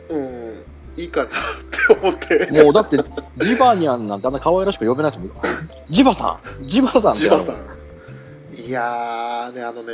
[0.09, 0.63] うん、
[0.95, 2.63] いいかなって思って。
[2.63, 2.97] もうだって、
[3.37, 5.31] ジバニャンなんてあんな可愛らしく呼べないですもん。
[5.89, 7.55] ジバさんジバさんジバさん。
[8.55, 9.93] いやーね、あのね、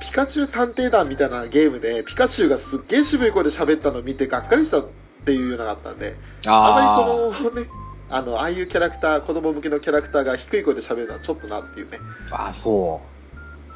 [0.00, 4.86] ピカチュウ探偵団みたいなゲームで、ピカチュウがすっげえ渋い声で喋ったのを見て、がっかりしたっ
[5.24, 6.16] ていうのがあったんで、
[6.46, 7.68] あまりあこのね、
[8.08, 11.98] あの、ああいうキャラクター、子供向けのキャラクターが低い声で喋るのはちょっとなっていうね。
[12.32, 13.00] ああ、そ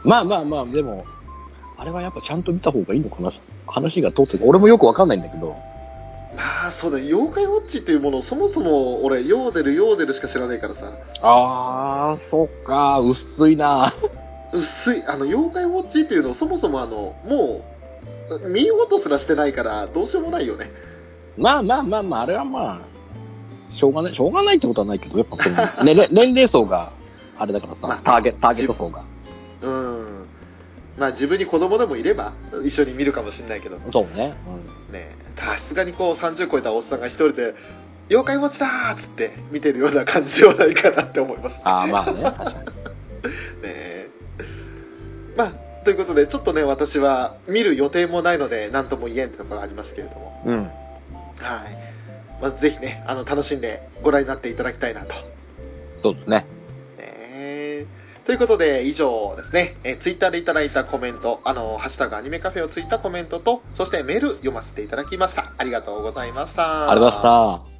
[0.05, 0.09] う。
[0.09, 1.07] まあまあまあ、でも、
[1.85, 3.28] あれはやっぱちゃんと見た方がいいのかな？
[3.66, 4.45] 話が通ってる。
[4.47, 5.55] 俺もよくわかんないんだけど。
[6.35, 13.93] まあ、そうだね、妖怪ウォッチっていうものをそもそも俺、ヨーデル、ヨーデルしか知らないからさ、ああ、そっか、薄いな。
[14.53, 17.62] 薄い、あの、妖怪ウォッチっていうのをそもそもあの、も
[18.45, 20.70] う、見ようとすらしてないから、どうしようもないよね。
[21.37, 26.93] まあまあまあまあ、あれはまあ、しょうがない、しょうがないってことはないけど、やっぱその、ね、ね 年齢層が、
[27.39, 29.05] あれだからさ、まあターゲターゲット層が。
[29.62, 30.03] うん。
[30.97, 32.32] まあ自分に子供でもいれば
[32.64, 34.34] 一緒に見るかもしれないけどそうね。
[34.92, 37.55] ねさすがにこう30超えたおっさんが一人で
[38.11, 42.66] 「妖怪ウォッチだ!」っつって見てるような感じではないかなって思いますああ、まあね、確かに。
[43.62, 44.07] ね
[45.36, 45.53] まあ
[45.84, 50.59] ということでちょっとね私は見る予定もないので何とも言えんってところがありますけれどもうん。
[50.59, 50.70] はい
[52.40, 55.14] まずぜひねあの楽しんでご覧になっていただきたいなと
[56.03, 56.47] そうですね。
[58.25, 65.53] ねということで、以上ですね、えー、ツイッターでいただいたコメント、あの、ハッシュタグアニメカフェをツイッターコメントと、そしてメール読ませていただきました。
[65.59, 66.91] ありがとうございました。
[66.91, 67.31] ありがとうござい
[67.68, 67.75] ま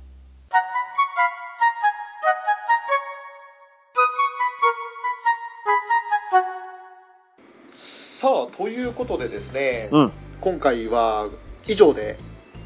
[8.25, 9.97] さあ、ということでですね、した。
[9.97, 10.13] うん。
[10.41, 11.29] 今回は
[11.67, 12.19] 以上で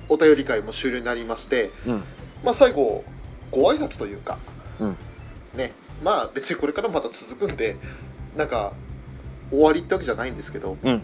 [0.08, 2.04] お便り会も終了になりまして、うん。
[2.44, 3.04] まあ最後、
[3.50, 4.38] ご挨拶というか、
[4.80, 4.96] うん
[5.56, 5.72] ね、
[6.02, 7.76] まあ別にこれからまた続くんで、
[8.36, 8.72] なんか、
[9.50, 11.02] 終わりってわけじゃないんですけど、うん。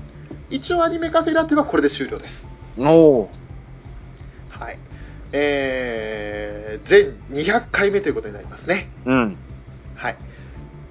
[0.50, 2.46] 一応アニメカフェラテはこれで終了です。
[2.78, 3.28] おー。
[4.50, 4.78] はい。
[5.32, 8.88] えー、全200回目ということになりますね。
[9.04, 9.36] うん。
[9.96, 10.16] はい。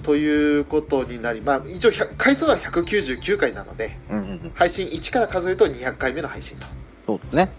[0.01, 4.51] ということになり、まあ、一応100回数は199回なので、うんうんうん。
[4.53, 6.65] 配信1から数えると200回目の配信と。
[7.07, 7.49] そうですね。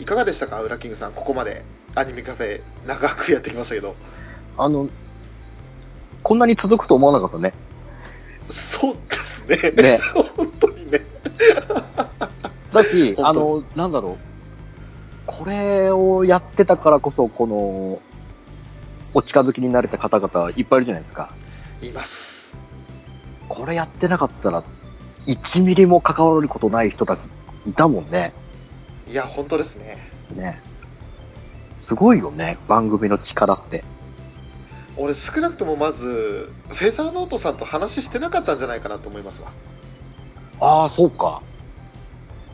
[0.00, 1.12] いかがでしたか、ウラキングさん。
[1.12, 1.62] ここまで
[1.94, 3.94] アニメカフェ長くやってきましたけど。
[4.58, 4.88] あの、
[6.26, 7.54] こんなに続くと思わなかったね。
[8.48, 9.70] そうですね。
[9.70, 9.98] ね。
[10.34, 11.00] 本当にね。
[12.72, 14.18] だし、あの、なんだろう。
[15.24, 18.02] これをやってたからこそ、この、
[19.14, 21.32] お近づきになれた方々いっぱいいるじゃないですか。
[21.80, 22.60] います。
[23.46, 24.64] これやってなかったら、
[25.28, 27.28] 1ミリも関わることない人たち
[27.68, 28.32] いたもんね。
[29.08, 30.10] いや、本当ですね。
[30.34, 30.60] ね。
[31.76, 33.84] すごいよね、番組の力って。
[34.96, 39.52] 俺、少なくともまず、フェザーノートさんと話してなかったんじゃないかなと思いますわ。
[40.60, 41.42] ああ、そうか。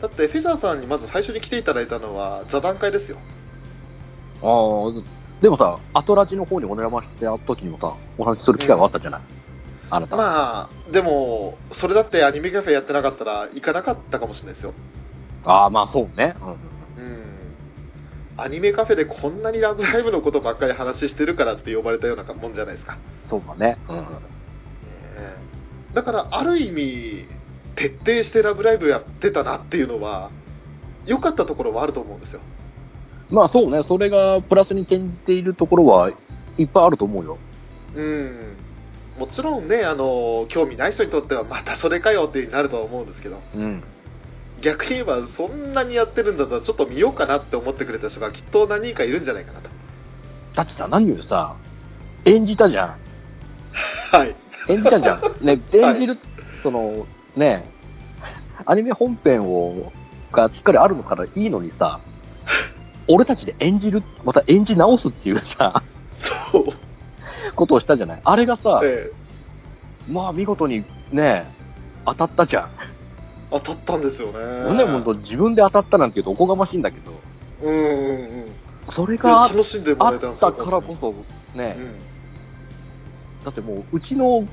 [0.01, 3.17] だって、フェザーさんにまず最初に来ていただいたのは、座談会ですよ。
[4.41, 5.03] ああ、
[5.41, 9.21] でもさ、アトラジの方にお邪魔して会った時にもさ、お話しする機会があったじゃない、
[9.89, 10.15] あなた。
[10.17, 14.73] まあ、でも、それだってアニメカフェやってなかったら行かなかったかもしれないですよ。
[15.45, 16.35] ああ、まあそうね。
[16.97, 17.03] うん。
[17.03, 17.32] うん。
[18.43, 22.97] アニメカフェでこんなにラブライブのことばっかり話してるからって呼ばれたようなもんじゃないですか。
[23.29, 23.77] そうだね。
[23.87, 24.05] うん。
[25.93, 27.25] だから、ある意味、
[27.75, 30.29] 徹底してラブライブやってたなっていうのは、
[31.05, 32.41] 良かったところはあると思うんですよ。
[33.29, 36.09] まあそうね、それがプラスに転じているところは
[36.57, 37.37] いっぱいあると思うよ。
[37.95, 38.55] うん。
[39.17, 43.83] もちろんね、あの、興味ない人にとってはまたそれかよっていうになるとは思うんですけど、うん。
[44.63, 49.69] 逆に言えばそんなにやってるんだったらちょっと見ようかなって思ってくれた人がきっと何人かいるんじゃないかなと。
[50.55, 51.55] だってさ、何よりさ、
[52.25, 54.15] 演じたじゃん。
[54.15, 54.35] はい。
[54.69, 55.21] 演じたじゃん。
[55.45, 56.17] ね、 演じる、
[56.61, 57.05] その、
[57.35, 57.69] ね、
[58.65, 59.91] アニメ本編を、
[60.31, 61.99] がしっかりあるのからいいのにさ、
[63.09, 66.63] 俺たちで演じる、また演じ直すっていうさ、そう。
[67.55, 68.21] ことをしたじゃない。
[68.23, 69.23] あれがさ、ええ
[70.09, 71.45] まあ見事にね、
[72.05, 72.69] 当たったじゃん。
[73.53, 74.73] 当たったんですよね。
[74.99, 77.11] んと自分で当たったなんて言うとおこがましいんだけど、
[77.61, 78.51] うんうんうん。
[78.89, 81.95] それがあ楽しんでもあらえたんですよったからこそ、ね、うん。
[83.45, 84.47] だってもう、うちの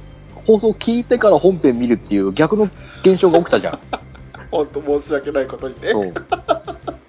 [0.47, 2.69] 放送聞いてから本編見るっていう逆の
[3.03, 3.79] 現象が起きたじゃん。
[4.51, 5.93] 本当申し訳ないことにね。
[5.93, 6.15] そう。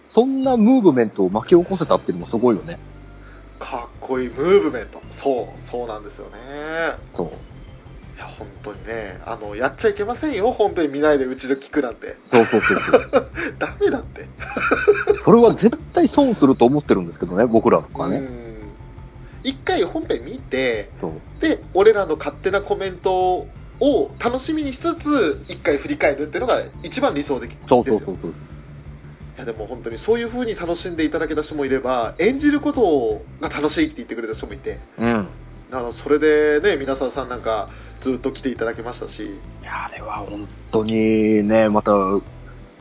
[0.10, 2.80] そんなムーブメントを巻き起こせたっていうのもすごいよね。
[3.60, 6.32] かっこいいムーブメントそうそうなんですよね
[7.16, 7.51] そう。
[8.22, 13.32] いや本当にねあのやっちゃいけませんよ本編見ないでうちで聞くなんてそうそうそうそう。
[13.57, 14.28] ダメだって
[15.26, 18.17] それは絶対損すると思ってるんですけどね、僕らとかね。
[18.17, 18.51] うん
[19.43, 20.89] 一回本編見て。
[21.39, 23.47] で俺らの勝手なコメント
[23.80, 28.32] を楽しみにしつつ一回振り返るっていうのが一番理想的ですよそうそうそうそう。
[28.32, 28.34] い
[29.39, 35.28] やでも本当にそういう風に楽しんでいただけた人もいれば演じることが楽しいって言ってくれた人もいてうん。
[35.72, 37.69] あのそれでね皆さんさんなんか
[38.02, 39.30] ずっと来ていただけましたしい
[39.64, 41.93] や、あれは本当にね、また、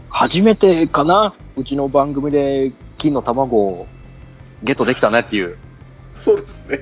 [0.09, 3.87] 初めてかなうちの番組で金の卵を
[4.63, 5.57] ゲットできたねっていう。
[6.19, 6.79] そうですね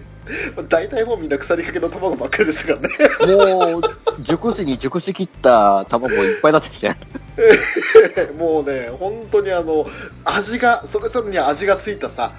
[0.69, 2.81] 大体もうみんな腐りかけの卵ばっかりでしたか
[3.27, 3.83] らねもう、
[4.21, 6.95] 熟しに熟しきった卵いっぱいだってきて。
[8.37, 9.87] もうね本当にあの
[10.25, 12.33] 味がそれぞれに味がついたさ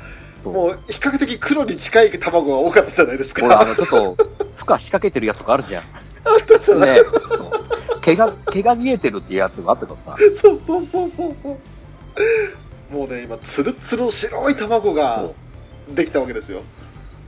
[0.46, 4.26] もう比較的黒に近い卵が多かったじゃないですかほら、あの、ちょっと、負
[4.68, 5.84] 荷仕掛けてるやつとかあるじゃん。
[5.84, 5.86] あ
[6.42, 7.06] ったじゃない、ね。
[8.02, 10.20] 毛が、毛が見えてるっていうやつがあったからさ。
[10.42, 11.58] そうそうそうそうそう
[12.92, 15.30] もうね今ツルツルの白い卵が
[15.90, 16.62] できたわけですよ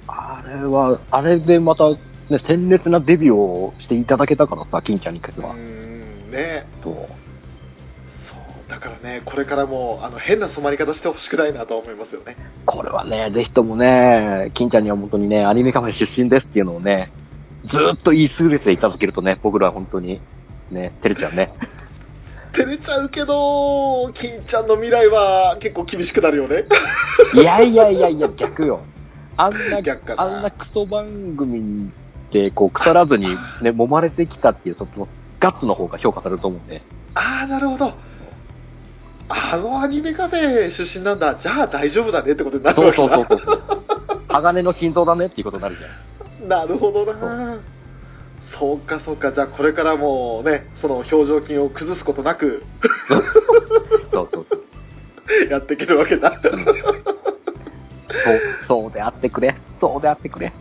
[0.07, 1.89] あれは、あれでまた、
[2.29, 5.53] ね、鮮烈なデビューをしていただけたからさ、金ちゃんに関しては。
[5.53, 6.95] うーんねそう。
[8.81, 17.11] からねこれからもあの変な染まり方してほしくないなとは思いますよねこれはね、ぜひともね、金ちゃんには本当にね、アニメカフェ出身ですっていうのをね、
[17.63, 20.21] ずーっと言い続けていただけるとね、僕らは本当に、
[20.69, 21.53] ね、照れちゃうね。
[22.53, 26.65] 照れちゃうけど金ちゃんの未来は結構厳しくなるよね
[27.33, 28.81] いやいやいやいや、逆よ。
[29.37, 31.89] あんな、逆あんなクソ番組
[32.31, 33.29] で、こう、腐らずに
[33.61, 35.07] ね、揉まれてきたっていう、その、
[35.39, 36.81] ガッツの方が評価されると思うんで。
[37.15, 37.93] ああなるほど
[39.33, 43.81] あのアニメカフェ出身なんだじゃあ大丈夫だねってことになるそうそうわけだそうそう。
[44.27, 46.49] 鋼の心臓だねっていうことになるじゃん。
[46.49, 47.59] なるほどな
[48.41, 52.63] そうかそうかじゃあこれからもねその表情筋を崩すことなく
[53.07, 53.23] そう
[54.11, 54.47] そうそう。
[55.49, 56.55] やっていけるわけだそう、
[58.67, 59.55] そうであってくれ。
[59.79, 60.51] そうであってくれ。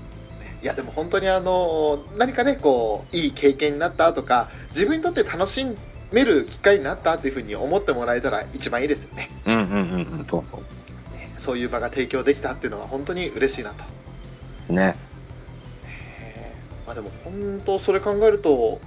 [0.63, 5.65] いやでも本当にあの何かねこういい経験になったとか自分にとって楽し
[6.13, 9.31] める機会になったっていうふうに思ってもらえたら一番いいですよね。
[9.47, 9.77] うんうんうんう
[10.23, 10.63] ん、そうそ
[11.41, 13.85] そういう場が提供できたっていうのは本当に嬉しいなと。
[14.69, 14.73] う。
[14.73, 14.97] ね。
[15.85, 18.81] えーまあでも本当それ考えると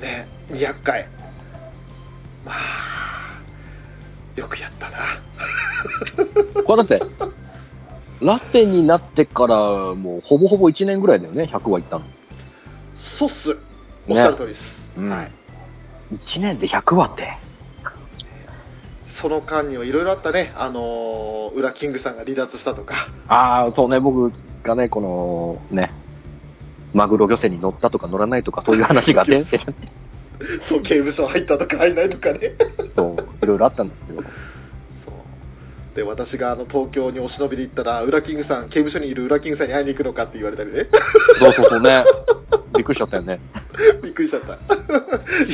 [0.00, 1.08] ね200回
[2.44, 3.40] まあ
[4.36, 4.98] よくやったな。
[6.64, 7.02] これだって、
[8.20, 9.56] ラテになってから、
[9.94, 12.04] もうほぼほぼ1年ぐらいだよね、100はいったの。
[12.94, 13.56] そうっす。
[14.08, 15.10] おっしゃる通りです、うん。
[15.10, 15.39] はい
[16.12, 17.36] 1年で100話って。
[19.04, 22.94] その間にはいろいろあったね、あのー、裏キングさんが離脱したとか、
[23.28, 24.32] ああ、そうね、僕
[24.62, 25.00] がね、こ
[25.70, 25.90] の、ね、
[26.94, 29.44] マグロ漁船に乗ったとか乗らないとか、そういう話がね、
[30.62, 32.54] そう、刑務所入ったとか入んないとかね。
[32.96, 34.22] そう、いろいろあったんですけど。
[35.94, 40.86] で、私があの、東京にお忍びで行ったら、裏キングさん、刑務所にいる裏キングさんに会いに行くのかって言われたりね。
[41.38, 42.04] そうそうそうね。
[42.76, 43.40] びっくりしちゃったよね。
[44.02, 44.52] びっくりしちゃった。
[44.54, 44.56] い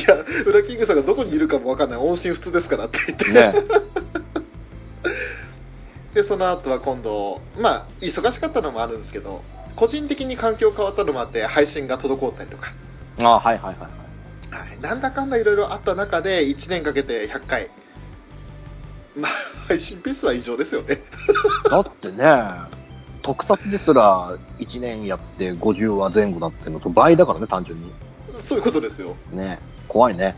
[0.07, 1.99] や、裏キングさんがどこにいるかもわかんない。
[1.99, 3.31] 音信不通ですからって言って。
[3.31, 3.53] ね。
[6.13, 9.41] で、その後は今度、まあ、忙しかったのもあるんですけど、
[9.75, 12.73] 個人的に環境変わったのもあって、配信が滞ったりとか、
[13.21, 14.69] ああ、はいはいはいはい。
[14.69, 17.69] はい、なんだかんだいろいろあった中で、1年かけて100回。
[19.17, 19.31] まあ、
[19.67, 21.01] 配信ペースは異常ですよね。
[21.69, 22.23] だってね、
[23.21, 27.91] 特撮ですら1年やって50話前後だってのと倍だからね、単純に。
[28.41, 29.15] そういうことですよ。
[29.31, 29.59] ね。
[29.87, 30.25] 怖いね。
[30.25, 30.35] ね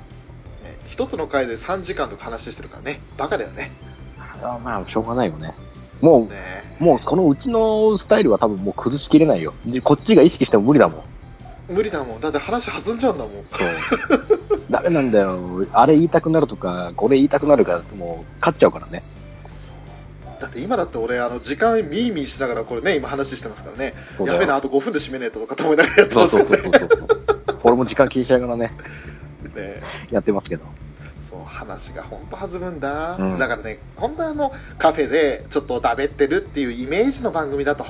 [0.89, 3.01] 一つの回で3時間とか話してるからね。
[3.17, 3.71] バカだよね。
[4.41, 5.53] あまあ、しょうがないよね。
[6.01, 9.53] もねう、もうこのうちのスタイルは多分もう崩しきれないよ。
[9.65, 11.03] でこっちが意識しても無理だもん。
[11.69, 12.21] 無理だもん。
[12.21, 13.45] だって話弾んじゃうんだもん。
[13.53, 13.65] そ
[14.55, 14.61] う。
[14.69, 15.67] ダメなんだよ。
[15.71, 19.03] あれ言いたくなるとか、これ言いたくなるから、もう、勝っちゃうからね。
[20.39, 23.93] だって今だって俺、あの、時間ミーミーしながらこれね、今話してますからね。
[24.25, 26.57] やべえな、あと5分で締めねえとかと思いながらやってそうますよね。
[26.57, 27.59] そうそうそうそう。
[27.63, 28.71] 俺も時間気にしながらね、
[29.53, 30.63] ね やってますけど。
[31.29, 33.17] そう、話が本当弾むんだ。
[33.19, 37.85] うんだからね、本当あの、カフェでちょっとだべってるっていうイメージの番組だと。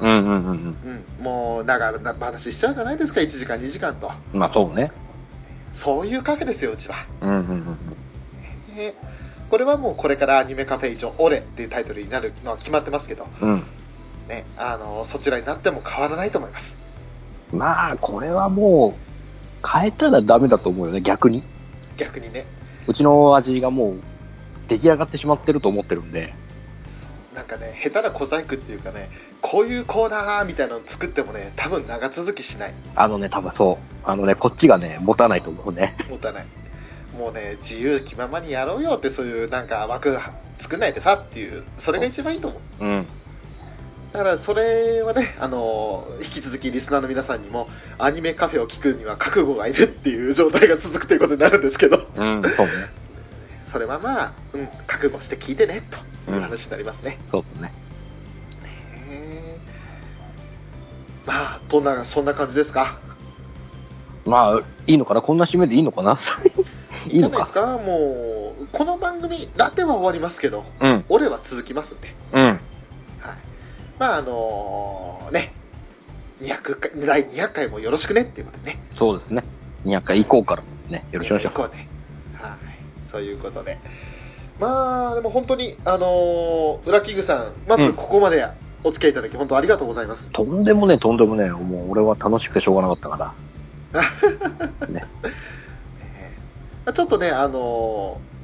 [0.00, 0.76] うんうんうんうん。
[1.18, 1.24] うん。
[1.24, 4.10] もう、だから、な話しちゃうじゃないですか、1時間、2時間と。
[4.32, 4.90] まあそうね。
[5.68, 6.96] そういうカフェですよ、うちは。
[7.20, 7.66] うんうんうん。
[8.76, 8.94] ね
[9.50, 13.62] これはもうこれからアニメカフェ一応、オレっていうタイトルになるのは決まってますけど、うん。
[14.28, 16.74] ね、あの、そちらになっても変わらないと思います。
[17.52, 21.44] まあ、これはもう、変えたらダメだと思うよね、逆に。
[21.96, 22.46] 逆にね。
[22.86, 24.00] うちの味がもう、
[24.66, 26.34] 出来上がってしまってると思ってるんで、
[27.34, 29.10] なんかね下手な小細工っていうかね
[29.44, 35.94] こういうコーナーみたいなの作ってもね多分長続きしないあのね、多分そう、あのね、こっちがね、持たないと思うね。
[36.08, 36.46] もたない
[37.18, 40.18] もうね自由気ままにやろうよってそういうなんか枠
[40.56, 43.06] 作んないでさっていうそれが一番いいと思ううん。
[44.14, 47.68] だからそれはね、あの引き続きリスナーの皆さんにも
[47.98, 52.72] アニメカフェを聞くには覚悟がいるっていう状態が続くということになるんですけどうん、そうね。
[53.70, 55.82] それはまあ、うん、覚悟して聞いてね
[56.26, 57.83] という話になりますね、そうだね。
[61.26, 62.98] まあどんなそんな感じですか？
[64.26, 65.20] まあ、いいのかな？
[65.22, 66.18] こんな締めでいいのかな？
[67.08, 67.48] いいのか？
[67.52, 67.84] じゃないですか？
[67.84, 72.44] もうこの番組ラテは終わりますけどうん、俺は続きますんでうん。
[72.44, 72.58] はい。
[73.98, 75.52] まあ、あのね、
[76.40, 78.78] 200回、第200回もよろしくねっていうことでね。
[78.98, 79.44] そうですね。
[79.84, 81.76] 200回以降からもね、よろしくお願いします。
[81.76, 81.88] ね。
[82.34, 83.04] はい。
[83.06, 83.78] そういうことで。
[84.58, 88.44] まあ、でも本当に、あのー、ウラキングさん、まずここまで
[88.84, 90.30] お付き合いいただき、本当ありがとうございます。
[90.30, 91.50] とんでもねえ、とんでもねえ。
[91.50, 93.34] もう俺は楽しくてしょうがなかったから。
[96.84, 98.34] まあちょっとね、あのー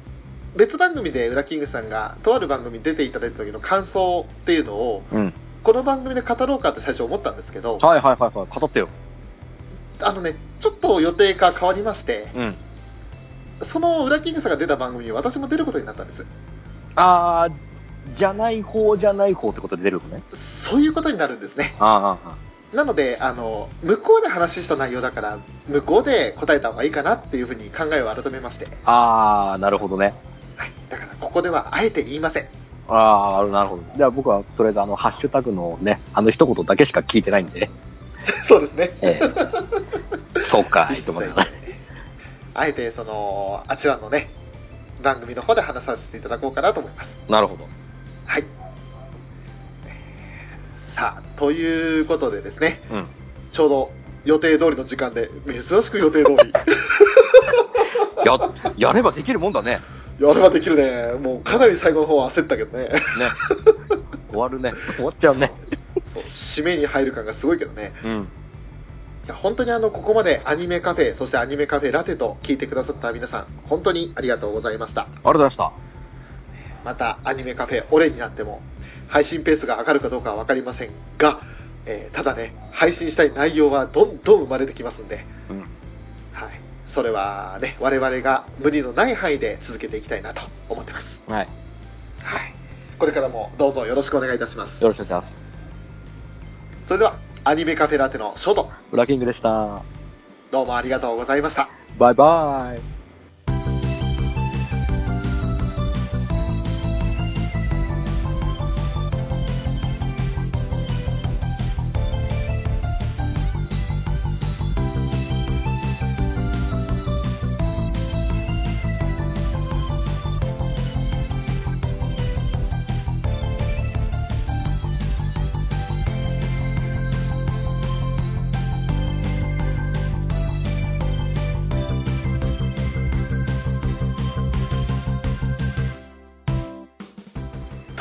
[0.55, 5.33] 別番組でウラキングさんがとある番組に出ていただいた時の感想っていうのをうん。
[5.63, 8.47] この番組で語ろうかって最初思ったんですけどはいはいはいはい。
[8.49, 8.89] 語ってよ。
[10.03, 12.55] あのねちょっと予定が変わりましてうん。
[13.61, 16.27] そのウラキングさんが出た番組に私も出ることになったんです
[16.95, 17.53] あー、
[18.15, 20.23] じゃない方じゃない方ってことで出るのね？
[20.27, 21.73] そういうことになるんですね。
[21.79, 22.35] あーあー、あ
[22.75, 28.65] なので、あの、向こうで話した内容だから、向こうで答えた方がいいかなっていうふうに考えを改めまして。
[28.65, 30.13] ーあー、なるほどね。
[30.55, 30.71] はい。
[30.89, 32.45] だから、ここではあえて言いません。
[32.87, 33.83] あー、なるほど。
[33.97, 37.69] じゃあ僕はとりあえずあの、ハッシュタグのね、あの一言だけしか聞いてないんで。
[38.43, 38.91] そうですね。
[39.01, 41.51] ええそうか、い実と思い際ます。
[42.53, 44.29] あえて、その、あちらのね、
[45.01, 47.19] 番組の方で話させていただこうかなと思います。
[47.29, 47.67] なるほど。
[48.25, 48.45] はい。
[50.75, 53.07] さあ、ということでですね、うん
[53.51, 53.91] ちょうど
[54.23, 56.53] 予定通りの時間で、珍しく予定通り。
[58.25, 59.81] や、やればできるもんだね。
[60.19, 61.13] やればできるね。
[61.19, 62.85] もうかなり最後の方は焦ったけどね。
[62.85, 62.91] ね。
[64.29, 64.73] 終わるね。
[64.95, 65.51] 終わっちゃうね。
[66.15, 67.93] 締めに入る感がすごいけどね。
[68.03, 68.27] うん。
[69.33, 75.01] 本当にあの、ここまでアニメカフェ、そしてアニメカフェラテと聞いてくださった皆さん、本当にありがとうございました。
[75.01, 75.90] ありがとうございました。
[76.83, 78.61] また、アニメカフェオレになっても、
[79.07, 81.39] 配信ペースが上がるかどうかはわかりませんが、
[81.85, 85.61] えーただね、配信したい内容はどんどん生まれてきますんで、うん。
[85.61, 85.69] はい。
[86.85, 91.23] それはね、我々が無理のない範囲で続けていきたいなと思ってます。
[91.27, 91.47] はい。
[92.19, 92.53] はい。
[92.99, 94.81] これからもどうぞよろしくお願いいたします。
[94.81, 95.41] よろしくお願いします。
[96.87, 99.81] それでは、アニメカフェラテのショート、ブラキングでした。
[100.51, 101.69] どうもありがとうございました。
[101.97, 103.00] バイバイ。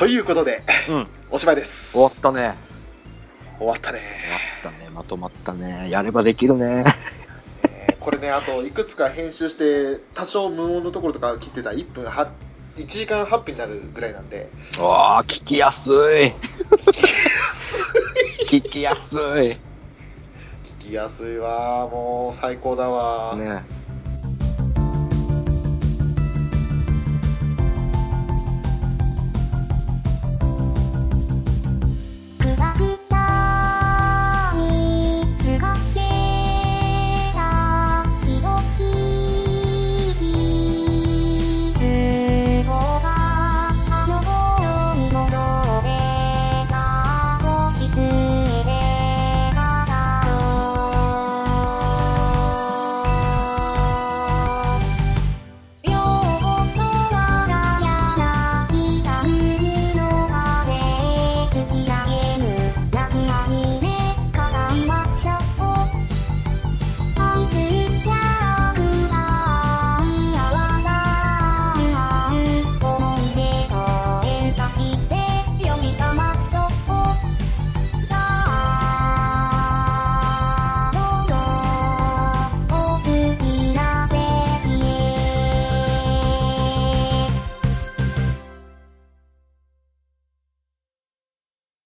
[0.01, 1.07] ということで、うん。
[1.31, 1.93] おしまいです。
[1.93, 2.57] 終わったね。
[3.59, 4.01] 終わったね。
[4.63, 4.91] 終わったね。
[4.95, 5.91] まとまったね。
[5.91, 6.85] やればできるね。
[7.65, 12.33] えーこれね、あといくつか編集して、多少無音のところとか切ってたら1分は、
[12.79, 14.49] 1時間8分になるぐらいなんで、
[14.79, 16.33] わあ、聞きやすい。
[18.49, 19.17] 聞きやすい。
[19.19, 19.59] 聞
[20.79, 23.37] きやすいわ、もう最高だわ。
[23.37, 23.80] ね